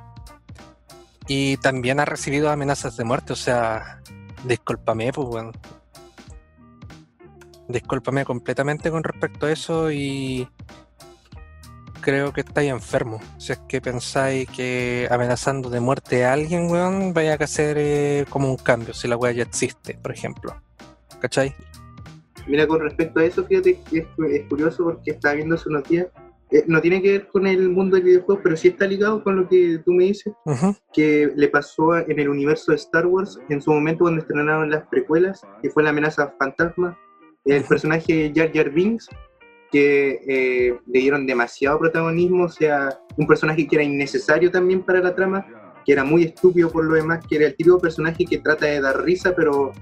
y 1.27 1.57
también 1.59 2.01
ha 2.01 2.05
recibido 2.05 2.51
amenazas 2.51 2.97
de 2.97 3.05
muerte, 3.05 3.33
o 3.33 3.37
sea, 3.37 4.01
discúlpame, 4.45 5.13
pues 5.13 5.29
bueno. 5.29 5.53
Discúlpame 7.69 8.25
completamente 8.27 8.91
con 8.91 9.03
respecto 9.05 9.47
a 9.47 9.53
eso 9.53 9.91
y 9.91 10.47
creo 12.05 12.35
que 12.35 12.43
estáis 12.43 12.71
enfermo. 12.71 13.19
Si 13.39 13.53
es 13.53 13.59
que 13.67 13.81
pensáis 13.81 14.47
que 14.51 15.09
amenazando 15.11 15.71
de 15.71 15.81
muerte 15.81 16.27
a 16.27 16.35
alguien, 16.35 16.71
weón, 16.71 17.15
vaya 17.15 17.33
a 17.33 17.43
hacer 17.43 17.77
eh, 17.79 18.27
como 18.29 18.51
un 18.51 18.59
cambio, 18.59 18.93
si 18.93 19.09
la 19.09 19.17
weá 19.17 19.33
ya 19.33 19.43
existe, 19.43 19.95
por 19.95 20.13
ejemplo. 20.13 20.55
¿Cachai? 21.19 21.55
Mira, 22.47 22.67
con 22.67 22.81
respecto 22.81 23.21
a 23.21 23.25
eso, 23.25 23.47
fíjate 23.47 23.81
que 23.89 23.99
es, 24.01 24.43
curioso 24.49 24.85
porque 24.85 25.13
estaba 25.13 25.35
viendo 25.35 25.57
su 25.57 25.71
noticia. 25.71 26.11
Eh, 26.51 26.65
no 26.67 26.83
tiene 26.83 27.01
que 27.01 27.13
ver 27.13 27.29
con 27.29 27.47
el 27.47 27.71
mundo 27.71 27.97
del 27.97 28.05
videojuego, 28.05 28.43
pero 28.43 28.55
sí 28.55 28.69
está 28.69 28.87
ligado 28.87 29.25
con 29.25 29.37
lo 29.37 29.49
que 29.49 29.81
tú 29.83 29.93
me 29.93 30.05
dices, 30.05 30.35
que 30.93 31.33
le 31.35 31.49
pasó 31.49 31.97
en 31.97 32.21
el 32.21 32.29
universo 32.29 32.73
de 32.73 32.77
Star 32.77 33.07
Wars 33.07 33.39
en 33.49 33.63
su 33.63 33.73
momento 33.73 34.05
cuando 34.05 34.21
estrenaron 34.21 34.71
las 34.71 34.87
precuelas, 34.89 35.41
que 35.63 35.71
fue 35.71 35.83
la 35.83 35.91
amenaza 35.91 36.35
fantasma, 36.39 36.99
el 37.47 37.65
personaje 37.65 38.31
Jar 38.35 38.53
Jar 38.53 38.71
Binks, 38.71 39.09
que 39.75 40.21
eh, 40.29 40.79
le 40.87 41.01
dieron 41.01 41.27
demasiado 41.27 41.81
protagonismo, 41.81 42.45
o 42.45 42.49
sea, 42.49 42.97
un 43.17 43.27
personaje 43.27 43.67
que 43.67 43.75
era 43.75 43.83
innecesario 43.83 44.49
también 44.49 44.85
para 44.85 45.01
la 45.01 45.17
trama, 45.17 45.45
que 45.85 45.93
era 45.93 46.05
muy 46.05 46.23
estúpido 46.23 46.71
por 46.71 46.85
lo 46.85 46.95
demás, 46.95 47.27
que 47.29 47.35
era 47.35 47.47
el 47.47 47.57
típico 47.57 47.81
personaje 47.81 48.25
que 48.25 48.39
trata 48.39 48.67
de 48.67 48.81
dar 48.81 49.03
risa, 49.03 49.35
pero 49.35 49.73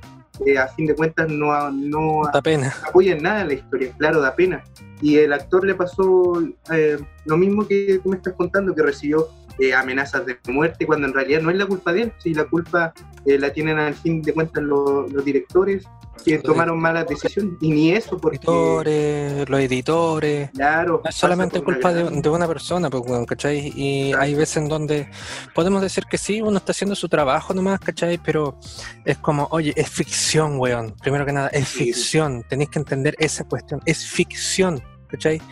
a 0.58 0.66
fin 0.68 0.86
de 0.86 0.94
cuentas 0.94 1.28
no, 1.28 1.70
no 1.70 2.22
da 2.32 2.40
pena. 2.40 2.74
apoya 2.88 3.12
en 3.12 3.22
nada 3.22 3.44
la 3.44 3.52
historia, 3.52 3.92
claro, 3.98 4.22
da 4.22 4.34
pena. 4.34 4.64
Y 5.02 5.18
el 5.18 5.30
actor 5.34 5.66
le 5.66 5.74
pasó 5.74 6.42
eh, 6.72 6.96
lo 7.26 7.36
mismo 7.36 7.68
que 7.68 8.00
tú 8.02 8.08
me 8.08 8.16
estás 8.16 8.32
contando, 8.32 8.74
que 8.74 8.82
recibió 8.82 9.28
eh, 9.58 9.74
amenazas 9.74 10.24
de 10.24 10.38
muerte, 10.48 10.86
cuando 10.86 11.06
en 11.06 11.12
realidad 11.12 11.42
no 11.42 11.50
es 11.50 11.58
la 11.58 11.66
culpa 11.66 11.92
de 11.92 12.04
él, 12.04 12.12
si 12.16 12.32
la 12.32 12.44
culpa 12.44 12.94
eh, 13.26 13.38
la 13.38 13.52
tienen 13.52 13.78
al 13.78 13.92
fin 13.92 14.22
de 14.22 14.32
cuentas 14.32 14.62
los, 14.62 15.22
directores 15.22 15.84
que 16.22 16.38
tomaron 16.38 16.78
malas 16.80 17.06
decisiones. 17.06 17.54
Y 17.60 17.70
ni 17.70 17.90
eso, 17.92 18.18
porque. 18.18 18.36
Editores, 18.36 19.48
los 19.48 19.60
editores. 19.60 20.50
Claro. 20.50 21.00
No 21.04 21.10
es 21.10 21.16
solamente 21.16 21.62
culpa 21.62 21.92
de, 21.92 22.28
una 22.28 22.46
persona, 22.46 22.88
pues, 22.90 23.04
¿cachai? 23.26 23.72
Y 23.76 24.12
hay 24.14 24.34
veces 24.34 24.58
en 24.58 24.68
donde 24.68 25.08
podemos 25.54 25.82
decir 25.82 26.04
que 26.10 26.18
sí, 26.18 26.40
uno 26.40 26.58
está 26.58 26.72
haciendo 26.72 26.94
su 26.94 27.08
trabajo 27.08 27.54
nomás, 27.54 27.80
¿cachai? 27.80 28.18
Pero 28.18 28.58
es 29.04 29.18
como, 29.18 29.48
oye, 29.50 29.72
es 29.76 29.88
ficción, 29.88 30.58
weón. 30.58 30.94
Primero 31.02 31.26
que 31.26 31.32
nada, 31.32 31.48
es 31.48 31.68
ficción. 31.68 32.44
Tenéis 32.48 32.70
que 32.70 32.78
entender 32.78 33.14
esa 33.18 33.44
cuestión. 33.44 33.80
Es 33.84 34.06
ficción. 34.06 34.82
¿cachai? 35.12 35.42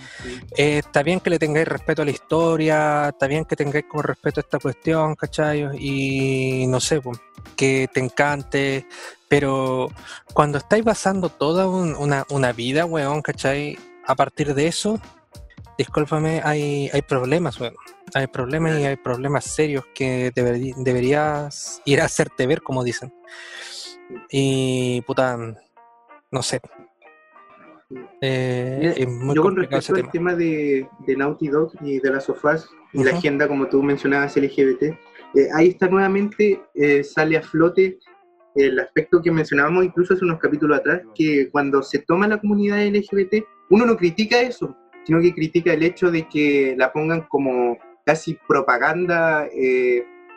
Eh, 0.57 0.79
está 0.79 1.03
bien 1.03 1.21
que 1.21 1.29
le 1.29 1.39
tengáis 1.39 1.69
respeto 1.69 2.01
a 2.01 2.05
la 2.07 2.11
historia, 2.11 3.11
está 3.11 3.27
bien 3.27 3.45
que 3.45 3.57
tengáis 3.57 3.85
como 3.87 4.03
respeto 4.03 4.41
a 4.41 4.43
esta 4.43 4.59
cuestión, 4.59 5.15
¿cachai? 5.15 5.69
Y 5.79 6.67
no 6.67 6.81
sé, 6.81 7.01
pues, 7.03 7.19
que 7.57 7.89
te 7.93 8.01
encante, 8.01 8.87
pero 9.31 9.93
cuando 10.35 10.59
estáis 10.59 10.83
basando 10.83 11.29
toda 11.29 11.69
una, 11.69 12.27
una, 12.31 12.53
vida, 12.53 12.85
weón, 12.85 13.23
¿cachai? 13.23 13.79
A 14.05 14.17
partir 14.17 14.55
de 14.55 14.67
eso, 14.67 14.99
discúlpame, 15.79 16.41
hay, 16.43 16.91
hay 16.93 17.03
problemas, 17.03 17.61
weón. 17.61 17.77
Hay 18.13 18.27
problemas 18.27 18.81
y 18.81 18.87
hay 18.87 18.97
problemas 18.97 19.45
serios 19.45 19.85
que 19.95 20.33
deberías 20.35 21.81
ir 21.85 22.01
a 22.01 22.07
hacerte 22.07 22.49
ver, 22.49 22.61
como 22.61 22.83
dicen. 22.83 23.15
Y 24.33 25.01
puta, 25.03 25.39
no 26.33 26.43
sé. 26.43 26.61
Eh, 28.21 29.07
yo 29.33 29.43
con 29.43 29.55
respecto 29.55 29.95
al 29.95 30.11
tema, 30.11 30.35
de, 30.35 30.89
de, 31.07 31.17
Naughty 31.17 31.47
Dog 31.47 31.73
y 31.83 32.01
de 32.01 32.11
las 32.11 32.25
sofás 32.25 32.69
y 32.93 33.05
la 33.05 33.13
agenda, 33.13 33.47
como 33.47 33.69
tú 33.69 33.81
mencionabas, 33.81 34.37
LGBT, 34.37 34.83
eh, 34.83 34.97
ahí 35.55 35.69
está 35.69 35.87
nuevamente, 35.87 36.61
eh, 36.75 37.05
sale 37.05 37.37
a 37.37 37.43
flote 37.43 38.01
el 38.55 38.79
aspecto 38.81 39.23
que 39.23 39.31
mencionábamos 39.31 39.85
incluso 39.85 40.15
hace 40.15 40.25
unos 40.25 40.39
capítulos 40.39 40.79
atrás, 40.79 41.03
que 41.15 41.49
cuando 41.51 41.83
se 41.83 42.01
toma 42.01 42.29
la 42.29 42.41
comunidad 42.41 42.85
LGBT, 42.85 43.45
uno 43.71 43.87
no 43.87 43.97
critica 43.97 44.41
eso, 44.41 44.77
sino 45.05 45.21
que 45.21 45.35
critica 45.35 45.73
el 45.73 45.83
hecho 45.83 46.11
de 46.11 46.29
que 46.29 46.75
la 46.77 46.93
pongan 46.93 47.23
como 47.29 47.79
casi 48.05 48.37
propaganda 48.49 49.49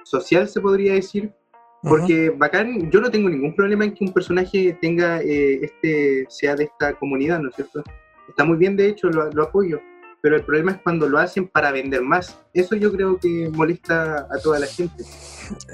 social, 0.03 0.47
se 0.47 0.61
podría 0.61 0.93
decir, 0.93 1.33
porque 1.81 2.29
bacán, 2.29 2.89
yo 2.89 3.01
no 3.01 3.11
tengo 3.11 3.29
ningún 3.29 3.53
problema 3.55 3.83
en 3.83 3.93
que 3.93 4.05
un 4.05 4.13
personaje 4.13 4.77
tenga 4.81 5.21
eh, 5.21 5.59
este, 5.65 6.25
sea 6.29 6.55
de 6.55 6.65
esta 6.65 6.93
comunidad, 6.93 7.39
¿no 7.39 7.49
es 7.49 7.55
cierto? 7.55 7.83
Está 8.29 8.45
muy 8.45 8.57
bien, 8.57 8.77
de 8.77 8.87
hecho, 8.87 9.09
lo, 9.09 9.43
apoyo. 9.43 9.81
Pero 10.21 10.37
el 10.37 10.45
problema 10.45 10.71
es 10.71 10.77
cuando 10.77 11.09
lo 11.09 11.17
hacen 11.17 11.49
para 11.49 11.71
vender 11.71 12.01
más. 12.01 12.39
Eso 12.53 12.75
yo 12.77 12.93
creo 12.93 13.19
que 13.19 13.49
molesta 13.53 14.27
a 14.31 14.39
toda 14.41 14.59
la 14.59 14.67
gente. 14.67 15.03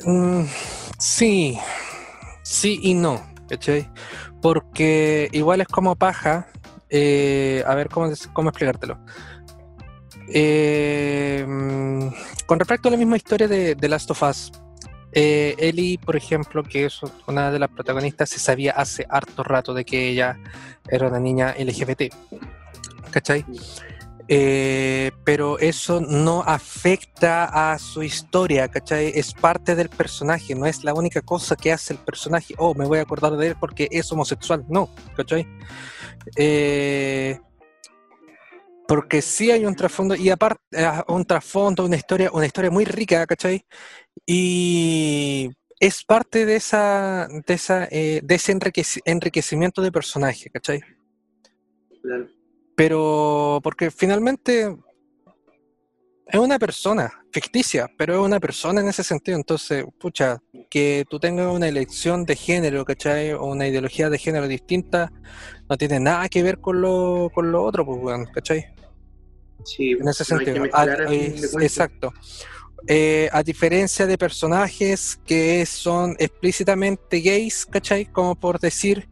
Mm, 0.03 0.45
sí, 0.97 1.59
sí 2.49 2.79
y 2.81 2.95
no, 2.95 3.21
¿cachai? 3.47 3.87
Porque 4.41 5.29
igual 5.31 5.61
es 5.61 5.67
como 5.67 5.95
paja. 5.95 6.47
Eh, 6.89 7.63
a 7.67 7.75
ver 7.75 7.89
cómo, 7.89 8.11
cómo 8.33 8.49
explicártelo. 8.49 8.97
Eh, 10.33 11.45
mm, 11.47 12.07
con 12.47 12.59
respecto 12.59 12.87
a 12.87 12.91
la 12.91 12.97
misma 12.97 13.17
historia 13.17 13.47
de, 13.47 13.75
de 13.75 13.87
Last 13.87 14.09
of 14.09 14.23
Us, 14.23 14.51
eh, 15.11 15.55
Ellie, 15.59 15.99
por 15.99 16.15
ejemplo, 16.15 16.63
que 16.63 16.85
es 16.85 16.99
una 17.27 17.51
de 17.51 17.59
las 17.59 17.69
protagonistas, 17.69 18.29
se 18.29 18.39
sabía 18.39 18.71
hace 18.71 19.05
harto 19.09 19.43
rato 19.43 19.73
de 19.73 19.85
que 19.85 20.09
ella 20.09 20.39
era 20.87 21.07
una 21.07 21.19
niña 21.19 21.55
LGBT. 21.57 22.13
¿Cachai? 23.11 23.45
Eh, 24.31 25.11
pero 25.23 25.57
eso 25.57 26.01
no 26.01 26.43
afecta 26.43 27.71
a 27.71 27.79
su 27.79 28.03
historia, 28.03 28.67
¿cachai? 28.67 29.11
Es 29.15 29.33
parte 29.33 29.75
del 29.75 29.89
personaje, 29.89 30.53
no 30.53 30.67
es 30.67 30.83
la 30.83 30.93
única 30.93 31.21
cosa 31.21 31.55
que 31.55 31.71
hace 31.71 31.93
el 31.93 31.99
personaje. 31.99 32.53
Oh, 32.59 32.75
me 32.75 32.85
voy 32.85 32.99
a 32.99 33.01
acordar 33.01 33.35
de 33.35 33.47
él 33.47 33.55
porque 33.59 33.87
es 33.89 34.11
homosexual. 34.11 34.63
No, 34.69 34.87
¿cachai? 35.17 35.47
Eh, 36.35 37.39
porque 38.87 39.23
sí 39.23 39.49
hay 39.49 39.65
un 39.65 39.75
trasfondo, 39.75 40.15
y 40.15 40.29
aparte, 40.29 40.61
ah, 40.77 41.03
un 41.07 41.25
trasfondo, 41.25 41.85
una 41.85 41.95
historia, 41.95 42.29
una 42.31 42.45
historia 42.45 42.69
muy 42.69 42.85
rica, 42.85 43.25
¿cachai? 43.25 43.65
Y 44.27 45.49
es 45.79 46.03
parte 46.03 46.45
de 46.45 46.55
esa, 46.55 47.27
de 47.47 47.53
esa, 47.55 47.87
eh, 47.89 48.21
de 48.23 48.35
ese 48.35 48.55
enriquecimiento 49.05 49.81
de 49.81 49.91
personaje, 49.91 50.51
¿cachai? 50.51 50.81
Pero 52.79 53.59
porque 53.61 53.91
finalmente 53.91 54.73
es 56.27 56.39
una 56.39 56.57
persona 56.57 57.11
ficticia, 57.29 57.91
pero 57.97 58.13
es 58.13 58.19
una 58.21 58.39
persona 58.39 58.79
en 58.79 58.87
ese 58.87 59.03
sentido. 59.03 59.37
Entonces, 59.37 59.83
pucha, 59.99 60.41
que 60.69 61.03
tú 61.09 61.19
tengas 61.19 61.53
una 61.53 61.67
elección 61.67 62.23
de 62.23 62.37
género, 62.37 62.85
¿cachai? 62.85 63.33
O 63.33 63.43
una 63.47 63.67
ideología 63.67 64.09
de 64.09 64.17
género 64.17 64.47
distinta, 64.47 65.11
no 65.69 65.75
tiene 65.75 65.99
nada 65.99 66.29
que 66.29 66.41
ver 66.41 66.61
con 66.61 66.79
lo, 66.79 67.29
con 67.35 67.51
lo 67.51 67.65
otro, 67.65 67.85
pues, 67.85 68.29
¿cachai? 68.33 68.73
Sí, 69.65 69.91
en 69.99 70.07
ese 70.07 70.23
sentido. 70.23 70.63
Exacto. 70.63 72.13
Eh, 72.87 73.27
a 73.33 73.43
diferencia 73.43 74.05
de 74.05 74.17
personajes 74.17 75.19
que 75.25 75.65
son 75.65 76.15
explícitamente 76.17 77.19
gays, 77.19 77.65
¿cachai? 77.65 78.05
Como 78.05 78.35
por 78.35 78.57
decir 78.57 79.09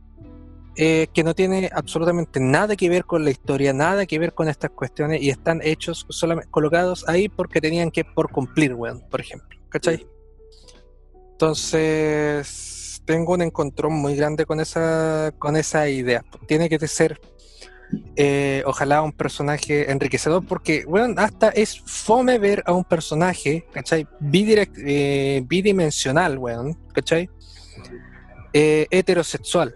eh, 0.80 1.08
que 1.12 1.24
no 1.24 1.34
tiene 1.34 1.72
absolutamente 1.74 2.40
nada 2.40 2.76
que 2.76 2.88
ver 2.88 3.04
con 3.04 3.24
la 3.24 3.32
historia, 3.32 3.74
nada 3.74 4.06
que 4.06 4.20
ver 4.20 4.36
con 4.36 4.48
estas 4.48 4.70
cuestiones 4.70 5.24
y 5.24 5.32
están 5.32 5.60
hechos 5.64 6.06
solamente 6.10 6.52
colocados 6.52 7.04
ahí 7.08 7.30
porque 7.30 7.60
tenían 7.60 7.90
que 7.90 8.06
por 8.06 8.32
cumplir, 8.32 8.76
weón, 8.76 9.02
por 9.10 9.20
ejemplo, 9.20 9.58
¿cachai? 9.70 10.06
Entonces 11.32 13.02
tengo 13.06 13.34
un 13.34 13.42
encontrón 13.42 13.94
muy 13.94 14.16
grande 14.16 14.46
con 14.46 14.60
esa, 14.60 15.34
con 15.40 15.56
esa 15.56 15.90
idea. 15.90 16.24
Tiene 16.48 16.70
que 16.70 16.88
ser 16.88 17.20
eh, 18.16 18.62
ojalá 18.68 19.02
un 19.02 19.14
personaje 19.14 19.90
enriquecedor, 19.92 20.46
porque, 20.46 20.86
bueno, 20.86 21.16
hasta 21.18 21.50
es 21.50 21.82
fome 21.88 22.38
ver 22.38 22.62
a 22.68 22.74
un 22.74 22.84
personaje, 22.84 23.66
¿cachai? 23.74 24.06
Eh, 24.32 25.42
bidimensional, 25.44 26.38
weón, 26.38 26.78
¿cachai? 26.94 27.32
Heterosexual. 28.54 29.74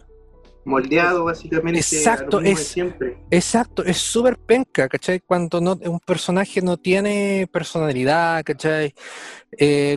Moldeado, 0.64 1.26
básicamente. 1.26 1.80
Exacto, 1.80 2.40
es 2.40 2.60
siempre. 2.68 3.18
Exacto, 3.32 3.84
es 3.84 3.98
súper 3.98 4.38
penca, 4.38 4.88
¿cachai? 4.88 5.20
Cuando 5.20 5.60
no, 5.60 5.74
un 5.86 6.00
personaje 6.00 6.62
no 6.62 6.78
tiene 6.78 7.48
personalidad, 7.52 8.44
¿cachai? 8.44 8.94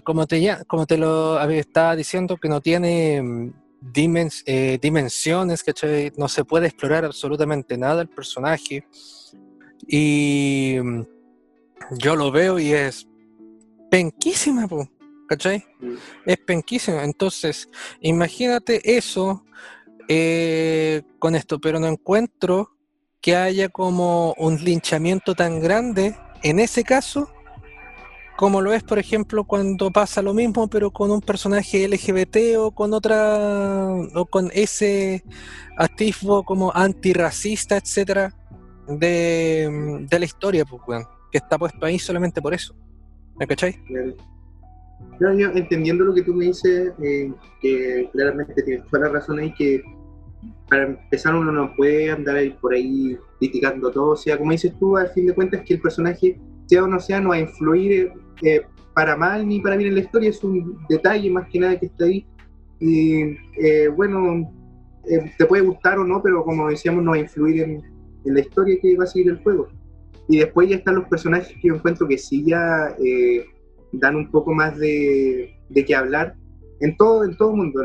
como, 0.03 0.27
te, 0.27 0.57
como 0.67 0.87
te 0.87 0.97
lo 0.97 1.41
estaba 1.51 1.95
diciendo, 1.95 2.37
que 2.37 2.49
no 2.49 2.61
tiene 2.61 3.23
mm, 3.23 3.53
eh, 4.47 4.79
dimensiones, 4.81 5.63
¿cachai? 5.63 6.13
No 6.17 6.29
se 6.29 6.45
puede 6.45 6.69
explorar 6.69 7.05
absolutamente 7.05 7.77
nada 7.77 8.03
el 8.03 8.09
personaje. 8.09 8.87
Y 9.87 10.77
mm, 10.83 11.03
yo 11.99 12.17
lo 12.17 12.31
veo 12.31 12.59
y 12.59 12.73
es 12.73 13.07
penquísima, 13.91 14.67
¿cachai? 15.29 15.65
Mm. 15.81 15.95
Es 16.25 16.39
penquísima. 16.39 17.05
Entonces, 17.05 17.69
imagínate 18.01 18.97
eso 18.97 19.45
eh, 20.09 21.03
con 21.19 21.35
esto, 21.35 21.61
pero 21.61 21.81
no 21.81 21.87
encuentro 21.87 22.71
que 23.21 23.37
haya 23.37 23.69
como 23.69 24.35
un 24.37 24.63
linchamiento 24.63 25.35
tan 25.35 25.61
grande 25.61 26.15
en 26.43 26.61
ese 26.61 26.85
caso 26.85 27.31
como 28.37 28.61
lo 28.61 28.73
es, 28.73 28.83
por 28.83 28.99
ejemplo, 28.99 29.45
cuando 29.45 29.91
pasa 29.91 30.21
lo 30.21 30.35
mismo, 30.35 30.69
pero 30.69 30.91
con 30.91 31.11
un 31.11 31.21
personaje 31.21 31.87
LGBT 31.87 32.59
o 32.59 32.73
con 32.73 32.93
otra, 32.93 33.95
o 34.15 34.27
con 34.27 34.51
ese 34.53 35.23
atisbo 35.77 36.43
como 36.43 36.73
antirracista, 36.75 37.77
etcétera, 37.77 38.35
de, 38.89 40.07
la 40.11 40.25
historia, 40.25 40.65
pues, 40.65 41.07
que 41.31 41.39
está 41.39 41.59
puesto 41.59 41.87
ahí 41.87 41.99
solamente 41.99 42.43
por 42.43 42.55
eso. 42.55 42.75
¿Me 43.37 43.47
cachai? 43.47 43.81
Entendiendo 45.21 46.05
lo 46.05 46.15
que 46.15 46.23
tú 46.23 46.35
me 46.35 46.47
dices, 46.47 46.93
eh, 47.03 47.33
que 47.61 48.09
claramente 48.13 48.63
tienes 48.63 48.87
toda 48.91 49.07
la 49.07 49.13
razón 49.15 49.39
ahí, 49.39 49.53
que 49.55 49.83
para 50.69 50.85
empezar 50.85 51.35
uno 51.35 51.53
no 51.53 51.75
puede 51.77 52.11
andar 52.11 52.37
ahí 52.37 52.51
por 52.61 52.75
ahí 52.75 53.17
criticando 53.39 53.91
todo, 53.91 54.11
o 54.11 54.17
sea, 54.17 54.37
como 54.37 54.53
dices 54.53 54.73
tú, 54.79 54.97
al 54.97 55.09
fin 55.09 55.27
de 55.27 55.35
cuentas 55.35 55.63
que 55.65 55.75
el 55.75 55.81
personaje, 55.81 56.39
sea 56.67 56.85
o 56.85 56.87
no 56.87 56.99
sea, 57.01 57.21
no 57.21 57.31
va 57.31 57.37
a 57.37 57.41
influir 57.41 58.13
para 58.95 59.17
mal 59.17 59.47
ni 59.47 59.61
para 59.61 59.77
bien 59.77 59.91
en 59.91 59.97
la 59.97 60.03
historia, 60.03 60.31
es 60.31 60.43
un 60.43 60.79
detalle 60.89 61.31
más 61.31 61.49
que 61.49 61.59
nada 61.59 61.79
que 61.79 61.87
está 61.87 62.05
ahí. 62.05 62.27
Y 62.81 63.37
eh, 63.61 63.89
bueno, 63.95 64.53
eh, 65.09 65.33
te 65.37 65.47
puede 65.47 65.63
gustar 65.63 65.99
o 65.99 66.05
no, 66.05 66.23
pero 66.23 66.45
como 66.45 66.69
decíamos, 66.69 67.03
no 67.03 67.11
va 67.11 67.17
a 67.17 67.21
influir 67.21 67.63
en, 67.63 67.83
la 68.25 68.41
historia 68.41 68.79
que 68.81 68.97
va 68.97 69.05
a 69.05 69.07
seguir 69.07 69.31
el 69.31 69.43
juego. 69.43 69.69
Y 70.29 70.39
después 70.39 70.69
ya 70.69 70.77
están 70.77 70.95
los 70.95 71.09
personajes 71.09 71.49
que 71.61 71.69
yo 71.69 71.75
encuentro 71.75 72.09
que 72.09 72.17
sí 72.17 72.43
ya 72.47 72.95
eh, 73.05 73.45
dan 73.99 74.17
un 74.17 74.31
poco 74.31 74.53
más 74.53 74.77
de, 74.79 75.55
de 75.69 75.85
qué 75.85 75.95
hablar 75.95 76.37
en 76.81 76.97
todo 76.97 77.25
en 77.25 77.37
todo 77.37 77.51
el 77.51 77.57
mundo, 77.57 77.83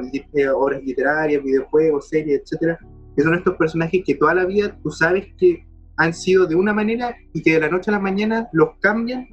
obras 0.55 0.83
literarias, 0.83 1.43
videojuegos, 1.43 2.09
series, 2.09 2.41
etcétera, 2.41 2.77
que 3.15 3.23
son 3.23 3.35
estos 3.35 3.55
personajes 3.55 4.01
que 4.05 4.15
toda 4.15 4.33
la 4.33 4.45
vida 4.45 4.77
tú 4.83 4.89
sabes 4.91 5.27
que 5.37 5.63
han 5.97 6.13
sido 6.13 6.45
de 6.47 6.55
una 6.55 6.73
manera 6.73 7.15
y 7.33 7.41
que 7.41 7.53
de 7.53 7.59
la 7.59 7.69
noche 7.69 7.91
a 7.91 7.93
la 7.93 7.99
mañana 7.99 8.49
los 8.53 8.69
cambian 8.79 9.27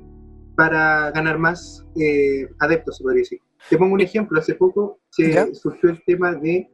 para 0.56 1.10
ganar 1.12 1.38
más 1.38 1.84
eh, 2.00 2.48
adeptos, 2.58 2.96
se 2.96 3.02
podría 3.04 3.20
decir. 3.20 3.40
Te 3.68 3.76
pongo 3.76 3.94
un 3.94 4.00
ejemplo, 4.00 4.38
hace 4.38 4.54
poco 4.54 5.00
se 5.10 5.54
surgió 5.54 5.90
el 5.90 6.02
tema 6.04 6.34
de 6.34 6.68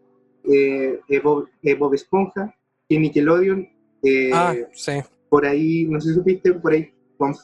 eh, 0.45 1.01
eh, 1.09 1.21
Bob, 1.21 1.49
eh, 1.63 1.75
Bob 1.75 1.95
Esponja, 1.95 2.55
que 2.89 2.99
Nickelodeon, 2.99 3.69
eh, 4.03 4.31
Ah, 4.33 4.55
sí. 4.73 4.93
por 5.29 5.47
ahí, 5.47 5.87
no 5.87 6.01
sé 6.01 6.09
si 6.11 6.15
supiste, 6.15 6.53
por 6.55 6.73
ahí, 6.73 6.91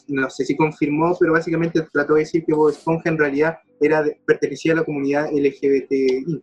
no 0.08 0.30
sé 0.30 0.44
si 0.44 0.56
confirmó, 0.56 1.16
pero 1.18 1.32
básicamente 1.32 1.82
trató 1.92 2.14
de 2.14 2.20
decir 2.20 2.44
que 2.44 2.54
Bob 2.54 2.70
Esponja 2.70 3.08
en 3.10 3.18
realidad 3.18 3.58
era 3.80 4.02
de- 4.02 4.18
pertenecía 4.26 4.72
a 4.72 4.76
la 4.76 4.84
comunidad 4.84 5.28
LGBTI, 5.32 6.42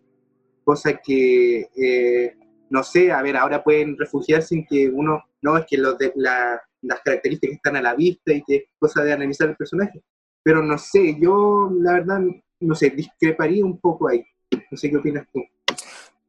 cosa 0.63 0.99
que, 1.03 1.67
eh, 1.75 2.35
no 2.69 2.83
sé, 2.83 3.11
a 3.11 3.21
ver, 3.21 3.37
ahora 3.37 3.63
pueden 3.63 3.97
refugiarse 3.97 4.55
en 4.55 4.65
que 4.65 4.89
uno, 4.89 5.23
no, 5.41 5.57
es 5.57 5.65
que 5.69 5.77
los 5.77 5.97
de, 5.97 6.11
la- 6.15 6.61
las 6.81 7.01
características 7.01 7.55
están 7.55 7.75
a 7.75 7.81
la 7.81 7.95
vista 7.95 8.33
y 8.33 8.43
que 8.43 8.55
es 8.55 8.63
cosa 8.79 9.03
de 9.03 9.13
analizar 9.13 9.49
el 9.49 9.55
personaje, 9.55 10.01
pero 10.43 10.61
no 10.63 10.77
sé, 10.77 11.17
yo 11.19 11.69
la 11.81 11.93
verdad, 11.93 12.21
no 12.59 12.75
sé, 12.75 12.89
discreparía 12.91 13.63
un 13.65 13.79
poco 13.79 14.07
ahí, 14.07 14.23
no 14.71 14.77
sé 14.77 14.89
qué 14.89 14.97
opinas 14.97 15.27
tú. 15.33 15.41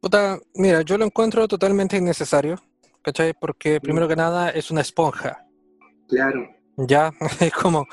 Puta, 0.00 0.38
mira, 0.54 0.82
yo 0.82 0.96
lo 0.98 1.04
encuentro 1.04 1.48
totalmente 1.48 1.96
innecesario, 1.96 2.56
¿cachai? 3.02 3.32
Porque 3.38 3.80
primero 3.80 4.06
que 4.06 4.16
nada 4.16 4.50
es 4.50 4.70
una 4.70 4.82
esponja. 4.82 5.44
Claro, 6.08 6.46
Ya, 6.78 7.10
es 7.40 7.52
como, 7.54 7.86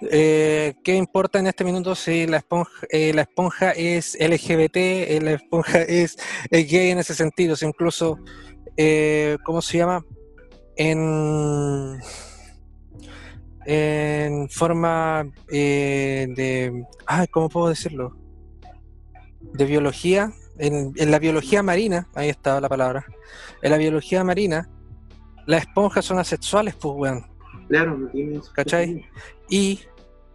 eh, 0.00 0.74
¿qué 0.84 0.94
importa 0.94 1.40
en 1.40 1.48
este 1.48 1.64
minuto 1.64 1.96
si 1.96 2.26
la 2.26 2.36
esponja, 2.36 2.86
eh, 2.88 3.12
la 3.12 3.22
esponja 3.22 3.72
es 3.72 4.16
LGBT, 4.20 4.76
eh, 4.76 5.18
la 5.20 5.32
esponja 5.32 5.82
es, 5.82 6.16
gay 6.50 6.90
en 6.90 6.98
ese 6.98 7.14
sentido? 7.14 7.56
Si 7.56 7.66
incluso, 7.66 8.18
eh, 8.76 9.38
¿cómo 9.44 9.60
se 9.60 9.78
llama? 9.78 10.04
En, 10.76 11.98
en 13.66 14.48
forma 14.48 15.24
de, 15.48 16.84
ay, 17.06 17.26
¿cómo 17.26 17.48
puedo 17.48 17.68
decirlo? 17.68 18.16
De 19.40 19.64
biología, 19.64 20.32
en, 20.58 20.92
en 20.96 21.10
la 21.10 21.18
biología 21.18 21.64
marina, 21.64 22.08
ahí 22.14 22.28
está 22.28 22.60
la 22.60 22.68
palabra, 22.68 23.04
en 23.62 23.70
la 23.72 23.78
biología 23.78 24.22
marina, 24.22 24.70
las 25.46 25.62
esponjas 25.62 26.04
son 26.04 26.20
asexuales, 26.20 26.76
pues, 26.76 26.94
weón. 26.96 27.37
Claro, 27.68 27.96
no 27.96 28.08
tiene 28.08 28.40
¿Cachai? 28.52 29.04
Y 29.48 29.80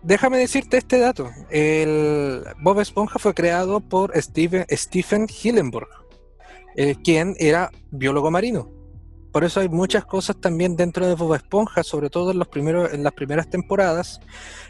déjame 0.02 0.38
decirte 0.38 0.78
este 0.78 1.00
dato. 1.00 1.30
El 1.50 2.44
Bob 2.62 2.80
Esponja 2.80 3.20
fue 3.20 3.34
creado 3.34 3.80
por 3.80 4.12
Steven, 4.20 4.66
Stephen 4.72 5.28
Hillenburg, 5.28 5.90
eh, 6.76 6.96
quien 7.04 7.36
era 7.40 7.72
biólogo 7.92 8.32
marino. 8.32 8.70
Por 9.32 9.44
eso 9.44 9.62
hay 9.62 9.68
muchas 9.68 10.06
cosas 10.06 10.40
también 10.40 10.76
dentro 10.76 11.08
de 11.08 11.16
Bob 11.16 11.34
Esponja, 11.34 11.82
sobre 11.82 12.12
todo 12.12 12.30
en, 12.30 12.38
los 12.38 12.48
primeros, 12.48 12.94
en 12.94 13.04
las 13.04 13.14
primeras 13.14 13.50
temporadas, 13.50 14.22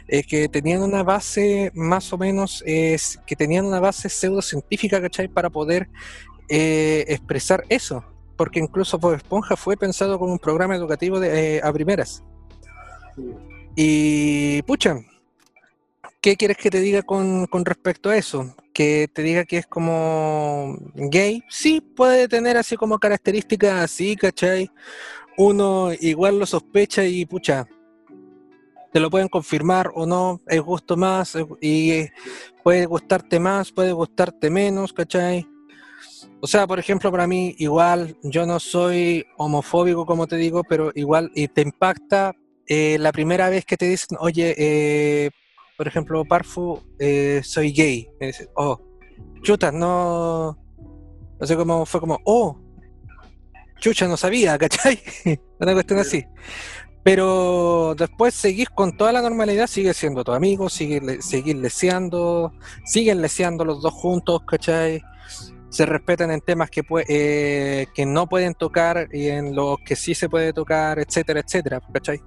eh, 0.08 0.22
que 0.22 0.48
tenían 0.48 0.82
una 0.82 1.02
base 1.02 1.70
más 1.74 2.10
o 2.14 2.18
menos, 2.18 2.64
eh, 2.66 2.96
que 3.26 3.36
tenían 3.36 3.66
una 3.66 3.78
base 3.78 4.08
pseudocientífica, 4.08 5.02
¿cachai? 5.02 5.28
Para 5.28 5.50
poder 5.50 5.90
eh, 6.48 7.04
expresar 7.08 7.64
eso. 7.68 8.04
Porque 8.36 8.58
incluso 8.58 8.98
Bob 8.98 9.14
Esponja 9.14 9.56
fue 9.56 9.76
pensado 9.76 10.18
como 10.18 10.32
un 10.32 10.38
programa 10.38 10.74
educativo 10.74 11.20
de, 11.20 11.56
eh, 11.56 11.60
a 11.62 11.72
primeras. 11.72 12.24
Y 13.76 14.62
pucha, 14.62 14.96
¿qué 16.20 16.36
quieres 16.36 16.56
que 16.56 16.70
te 16.70 16.80
diga 16.80 17.02
con, 17.02 17.46
con 17.46 17.64
respecto 17.64 18.10
a 18.10 18.16
eso? 18.16 18.54
Que 18.72 19.08
te 19.12 19.22
diga 19.22 19.44
que 19.44 19.58
es 19.58 19.66
como 19.66 20.76
gay. 20.94 21.42
Sí, 21.48 21.80
puede 21.80 22.28
tener 22.28 22.56
así 22.56 22.76
como 22.76 22.98
características 22.98 23.82
así, 23.82 24.16
¿cachai? 24.16 24.70
Uno 25.36 25.90
igual 26.00 26.38
lo 26.38 26.46
sospecha 26.46 27.04
y 27.04 27.26
pucha, 27.26 27.66
te 28.92 29.00
lo 29.00 29.10
pueden 29.10 29.28
confirmar 29.28 29.90
o 29.94 30.06
no, 30.06 30.40
es 30.46 30.60
gusto 30.60 30.96
más 30.96 31.36
y 31.60 32.06
puede 32.62 32.86
gustarte 32.86 33.40
más, 33.40 33.72
puede 33.72 33.90
gustarte 33.90 34.50
menos, 34.50 34.92
¿cachai? 34.92 35.44
O 36.40 36.46
sea, 36.46 36.66
por 36.66 36.78
ejemplo, 36.78 37.10
para 37.10 37.26
mí 37.26 37.56
igual 37.58 38.16
yo 38.22 38.46
no 38.46 38.60
soy 38.60 39.26
homofóbico, 39.36 40.06
como 40.06 40.28
te 40.28 40.36
digo, 40.36 40.62
pero 40.62 40.92
igual 40.94 41.32
y 41.34 41.48
te 41.48 41.62
impacta 41.62 42.36
eh, 42.68 42.96
la 42.98 43.12
primera 43.12 43.48
vez 43.50 43.64
que 43.64 43.76
te 43.76 43.86
dicen, 43.88 44.16
oye, 44.20 44.54
eh, 44.58 45.30
por 45.76 45.88
ejemplo, 45.88 46.24
Parfu, 46.24 46.80
eh, 46.98 47.40
soy 47.44 47.72
gay. 47.72 48.08
Y 48.20 48.26
dices, 48.26 48.48
oh, 48.56 48.80
chuta, 49.42 49.70
no. 49.72 50.58
No 51.40 51.46
sé 51.46 51.56
cómo 51.56 51.84
fue 51.84 52.00
como, 52.00 52.18
oh, 52.24 52.60
chucha, 53.80 54.06
no 54.06 54.16
sabía, 54.16 54.56
¿cachai? 54.58 54.98
Una 55.58 55.72
cuestión 55.72 55.98
así. 55.98 56.24
Pero 57.02 57.94
después 57.98 58.32
seguís 58.34 58.70
con 58.70 58.96
toda 58.96 59.12
la 59.12 59.20
normalidad, 59.20 59.66
sigues 59.66 59.96
siendo 59.96 60.24
tu 60.24 60.32
amigo, 60.32 60.70
sigues 60.70 61.02
le- 61.02 61.20
seguís 61.22 61.54
leseando, 61.56 62.52
siguen 62.86 63.20
leseando 63.20 63.62
los 63.64 63.82
dos 63.82 63.92
juntos, 63.92 64.40
¿cachai? 64.46 65.02
Se 65.74 65.86
respetan 65.86 66.30
en 66.30 66.40
temas 66.40 66.70
que, 66.70 66.84
eh, 67.08 67.86
que 67.92 68.06
no 68.06 68.28
pueden 68.28 68.54
tocar 68.54 69.08
y 69.12 69.26
en 69.28 69.56
los 69.56 69.78
que 69.84 69.96
sí 69.96 70.14
se 70.14 70.28
puede 70.28 70.52
tocar, 70.52 71.00
etcétera, 71.00 71.40
etcétera, 71.40 71.82
¿cachai? 71.92 72.20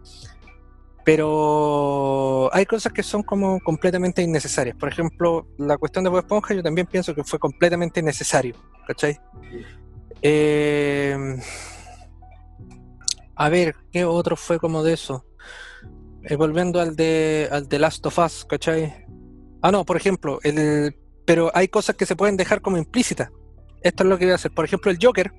Pero 1.06 2.50
hay 2.54 2.66
cosas 2.66 2.92
que 2.92 3.04
son 3.04 3.24
como 3.24 3.62
completamente 3.62 4.22
innecesarias. 4.22 4.76
Por 4.76 4.90
ejemplo, 4.90 5.48
la 5.58 5.78
cuestión 5.78 6.04
de 6.04 6.10
Bob 6.10 6.20
Esponja 6.20 6.54
yo 6.54 6.62
también 6.62 6.88
pienso 6.88 7.16
que 7.16 7.24
fue 7.24 7.40
completamente 7.40 8.02
innecesario, 8.02 8.56
¿cachai? 8.86 9.18
Eh, 10.22 11.16
a 13.36 13.50
ver, 13.50 13.76
¿qué 13.94 14.04
otro 14.04 14.36
fue 14.36 14.60
como 14.60 14.84
de 14.84 14.94
eso? 14.94 15.26
Eh, 16.24 16.36
volviendo 16.36 16.82
al 16.82 16.98
de, 16.98 17.48
al 17.50 17.70
de 17.70 17.80
Last 17.80 18.06
of 18.06 18.20
Us, 18.20 18.44
¿cachai? 18.44 19.06
Ah, 19.62 19.72
no, 19.72 19.86
por 19.86 19.96
ejemplo, 19.96 20.40
el, 20.44 20.94
pero 21.28 21.52
hay 21.54 21.68
cosas 21.68 21.98
que 21.98 22.06
se 22.06 22.16
pueden 22.16 22.38
dejar 22.38 22.62
como 22.62 22.78
implícitas. 22.78 23.30
Esto 23.82 24.04
es 24.04 24.10
lo 24.10 24.18
que 24.18 24.24
voy 24.24 24.32
a 24.32 24.36
hacer. 24.36 24.52
Por 24.52 24.64
ejemplo, 24.64 24.90
el 24.90 24.98
Joker. 25.00 25.34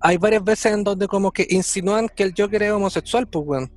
Hay 0.00 0.18
varias 0.18 0.44
veces 0.44 0.72
en 0.72 0.84
donde 0.84 1.08
como 1.08 1.32
que 1.32 1.44
insinúan 1.50 2.08
que 2.08 2.22
el 2.22 2.32
Joker 2.36 2.62
es 2.62 2.70
homosexual, 2.70 3.26
pues, 3.26 3.44
weón. 3.44 3.72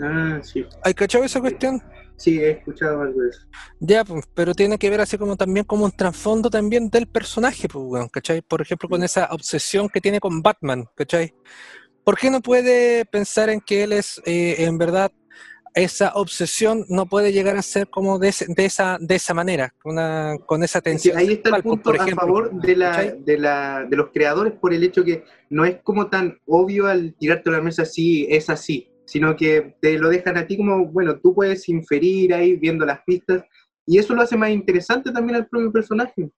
Ah, 0.00 0.38
sí. 0.42 0.64
¿Hay 0.84 0.94
cachado 0.94 1.24
esa 1.24 1.40
cuestión? 1.40 1.82
Sí, 2.16 2.38
he 2.38 2.50
escuchado 2.52 3.02
algo 3.02 3.20
de 3.20 3.30
eso. 3.30 3.40
Ya, 3.80 4.04
pues, 4.04 4.24
pero 4.34 4.54
tiene 4.54 4.78
que 4.78 4.88
ver 4.88 5.00
así 5.00 5.18
como 5.18 5.36
también 5.36 5.66
como 5.66 5.84
un 5.84 5.90
trasfondo 5.90 6.48
también 6.48 6.90
del 6.90 7.08
personaje, 7.08 7.66
pues, 7.66 7.84
weón, 7.84 8.08
¿cachai? 8.08 8.40
Por 8.40 8.62
ejemplo, 8.62 8.88
con 8.88 9.02
esa 9.02 9.26
obsesión 9.32 9.88
que 9.88 10.00
tiene 10.00 10.20
con 10.20 10.42
Batman, 10.42 10.86
¿cachai? 10.94 11.34
¿Por 12.04 12.16
qué 12.16 12.30
no 12.30 12.40
puede 12.40 13.04
pensar 13.04 13.50
en 13.50 13.60
que 13.60 13.82
él 13.82 13.92
es, 13.92 14.22
eh, 14.24 14.54
en 14.58 14.78
verdad, 14.78 15.10
esa 15.76 16.12
obsesión 16.14 16.86
no 16.88 17.04
puede 17.04 17.32
llegar 17.32 17.56
a 17.56 17.62
ser 17.62 17.88
como 17.88 18.18
de, 18.18 18.34
de 18.48 18.64
esa 18.64 18.96
de 18.98 19.14
esa 19.14 19.34
manera, 19.34 19.74
una, 19.84 20.36
con 20.46 20.62
esa 20.62 20.80
tensión? 20.80 21.18
ahí 21.18 21.34
está 21.34 21.50
el 21.50 21.62
pues, 21.62 21.62
punto 21.62 21.92
por 21.92 22.00
a 22.00 22.06
favor 22.08 22.50
de, 22.50 22.76
la, 22.76 23.02
de, 23.02 23.38
la, 23.38 23.84
de 23.84 23.96
los 23.96 24.08
creadores 24.10 24.54
por 24.54 24.72
el 24.72 24.82
hecho 24.82 25.04
que 25.04 25.24
no 25.50 25.66
es 25.66 25.76
como 25.82 26.08
tan 26.08 26.38
obvio 26.46 26.86
al 26.86 27.14
tirarte 27.14 27.50
a 27.50 27.52
la 27.52 27.60
mesa 27.60 27.82
así, 27.82 28.26
es 28.30 28.48
así, 28.48 28.90
sino 29.04 29.36
que 29.36 29.76
te 29.80 29.98
lo 29.98 30.08
dejan 30.08 30.38
a 30.38 30.46
ti 30.46 30.56
como, 30.56 30.86
bueno, 30.86 31.20
tú 31.20 31.34
puedes 31.34 31.68
inferir 31.68 32.32
ahí 32.32 32.56
viendo 32.56 32.86
las 32.86 33.00
pistas 33.04 33.44
y 33.84 33.98
eso 33.98 34.14
lo 34.14 34.22
hace 34.22 34.36
más 34.36 34.50
interesante 34.50 35.12
también 35.12 35.36
al 35.36 35.46
propio 35.46 35.70
personaje. 35.70 36.30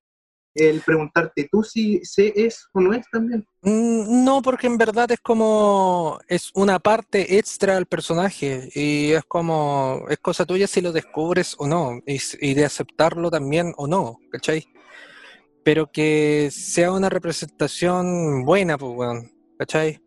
El 0.55 0.81
preguntarte 0.81 1.49
tú 1.51 1.63
si 1.63 2.05
se 2.05 2.33
es 2.35 2.67
o 2.73 2.81
no 2.81 2.93
es 2.93 3.07
también. 3.13 3.47
Mm, 3.63 4.25
No, 4.25 4.43
porque 4.43 4.67
en 4.67 4.79
verdad 4.79 5.11
es 5.11 5.21
como, 5.21 6.19
es 6.29 6.51
una 6.55 6.79
parte 6.79 7.39
extra 7.39 7.75
del 7.75 7.87
personaje 7.87 8.69
y 8.75 9.13
es 9.13 9.25
como, 9.25 10.05
es 10.09 10.19
cosa 10.19 10.45
tuya 10.47 10.67
si 10.67 10.81
lo 10.81 10.93
descubres 10.93 11.55
o 11.59 11.67
no, 11.67 12.01
y, 12.07 12.55
de 12.55 12.65
aceptarlo 12.65 13.31
también 13.31 13.73
o 13.77 13.87
no, 13.87 14.19
¿cachai? 14.31 14.67
Pero 15.65 15.91
que 15.93 16.51
sea 16.51 16.93
una 16.93 17.09
representación 17.09 18.45
buena, 18.45 18.79
pues, 18.79 18.93
weón, 18.97 19.31
¿cachai? 19.59 20.01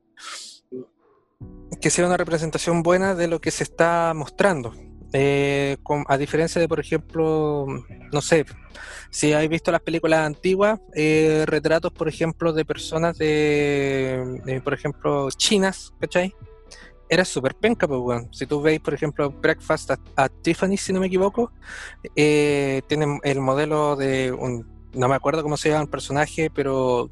Que 1.80 1.89
sea 1.89 2.06
una 2.06 2.17
representación 2.17 2.84
buena 2.84 3.15
de 3.15 3.27
lo 3.27 3.39
que 3.39 3.51
se 3.51 3.63
está 3.63 4.13
mostrando. 4.15 4.73
Eh, 5.13 5.78
con- 5.84 6.06
a 6.08 6.17
diferencia 6.17 6.62
de, 6.62 6.67
por 6.67 6.80
ejemplo, 6.80 7.65
no 8.13 8.21
sé, 8.21 8.45
si 9.10 9.34
habéis 9.34 9.50
visto 9.50 9.71
las 9.71 9.82
películas 9.82 10.26
antiguas, 10.26 10.80
eh, 10.95 11.43
retratos, 11.45 11.91
por 11.91 12.08
ejemplo, 12.08 12.54
de 12.54 12.63
personas 12.63 13.17
de, 13.17 14.62
por 14.63 14.74
ejemplo, 14.74 15.30
chinas, 15.32 15.93
¿cachai? 16.00 16.34
Era 17.10 17.26
súper 17.26 17.56
penca, 17.56 17.88
pues, 17.89 18.00
weón. 18.00 18.34
Si 18.34 18.45
tú 18.45 18.62
veis, 18.62 18.80
por 18.80 18.93
ejemplo, 18.93 19.30
Breakfast 19.32 19.91
at 20.15 20.32
Tiffany, 20.41 20.78
si 20.78 20.93
no 20.93 21.02
me 21.02 21.08
equivoco, 21.08 21.52
eh, 22.15 22.82
tienen 22.88 23.19
el 23.24 23.41
modelo 23.41 23.97
de 23.97 24.32
un, 24.32 24.65
no 24.93 25.10
me 25.10 25.15
acuerdo 25.15 25.43
cómo 25.43 25.58
se 25.58 25.69
llama 25.69 25.84
el 25.84 25.89
personaje, 25.89 26.50
pero 26.50 27.10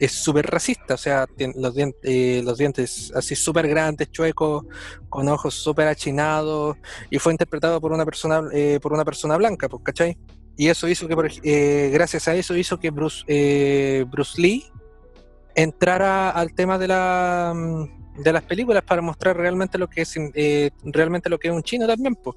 es 0.00 0.12
súper 0.12 0.46
racista, 0.46 0.94
o 0.94 0.98
sea, 0.98 1.26
tiene 1.26 1.54
los, 1.56 1.74
eh, 2.02 2.42
los 2.42 2.58
dientes 2.58 3.12
así 3.14 3.36
súper 3.36 3.68
grandes, 3.68 4.10
chuecos, 4.10 4.64
con 5.08 5.28
ojos 5.28 5.54
súper 5.54 5.86
achinados, 5.86 6.78
y 7.10 7.18
fue 7.18 7.32
interpretado 7.32 7.80
por 7.80 7.92
una 7.92 8.04
persona, 8.04 8.42
eh, 8.52 8.80
por 8.82 8.92
una 8.92 9.04
persona 9.04 9.36
blanca, 9.36 9.68
pues, 9.68 9.82
¿cachai? 9.84 10.16
Y 10.56 10.68
eso 10.68 10.88
hizo 10.88 11.08
que, 11.08 11.16
eh, 11.42 11.90
gracias 11.90 12.28
a 12.28 12.34
eso, 12.34 12.56
hizo 12.56 12.78
que 12.78 12.90
Bruce, 12.90 13.24
eh, 13.26 14.04
Bruce 14.10 14.40
Lee 14.40 14.64
entrara 15.54 16.30
al 16.30 16.54
tema 16.54 16.78
de, 16.78 16.88
la, 16.88 17.52
mm, 17.54 18.22
de 18.22 18.32
las 18.32 18.42
películas 18.42 18.82
para 18.82 19.00
mostrar 19.00 19.36
realmente 19.36 19.78
lo 19.78 19.88
que 19.88 20.02
es, 20.02 20.14
eh, 20.16 20.70
realmente 20.84 21.30
lo 21.30 21.38
que 21.38 21.48
es 21.48 21.54
un 21.54 21.62
chino 21.62 21.86
también, 21.86 22.14
pues. 22.14 22.36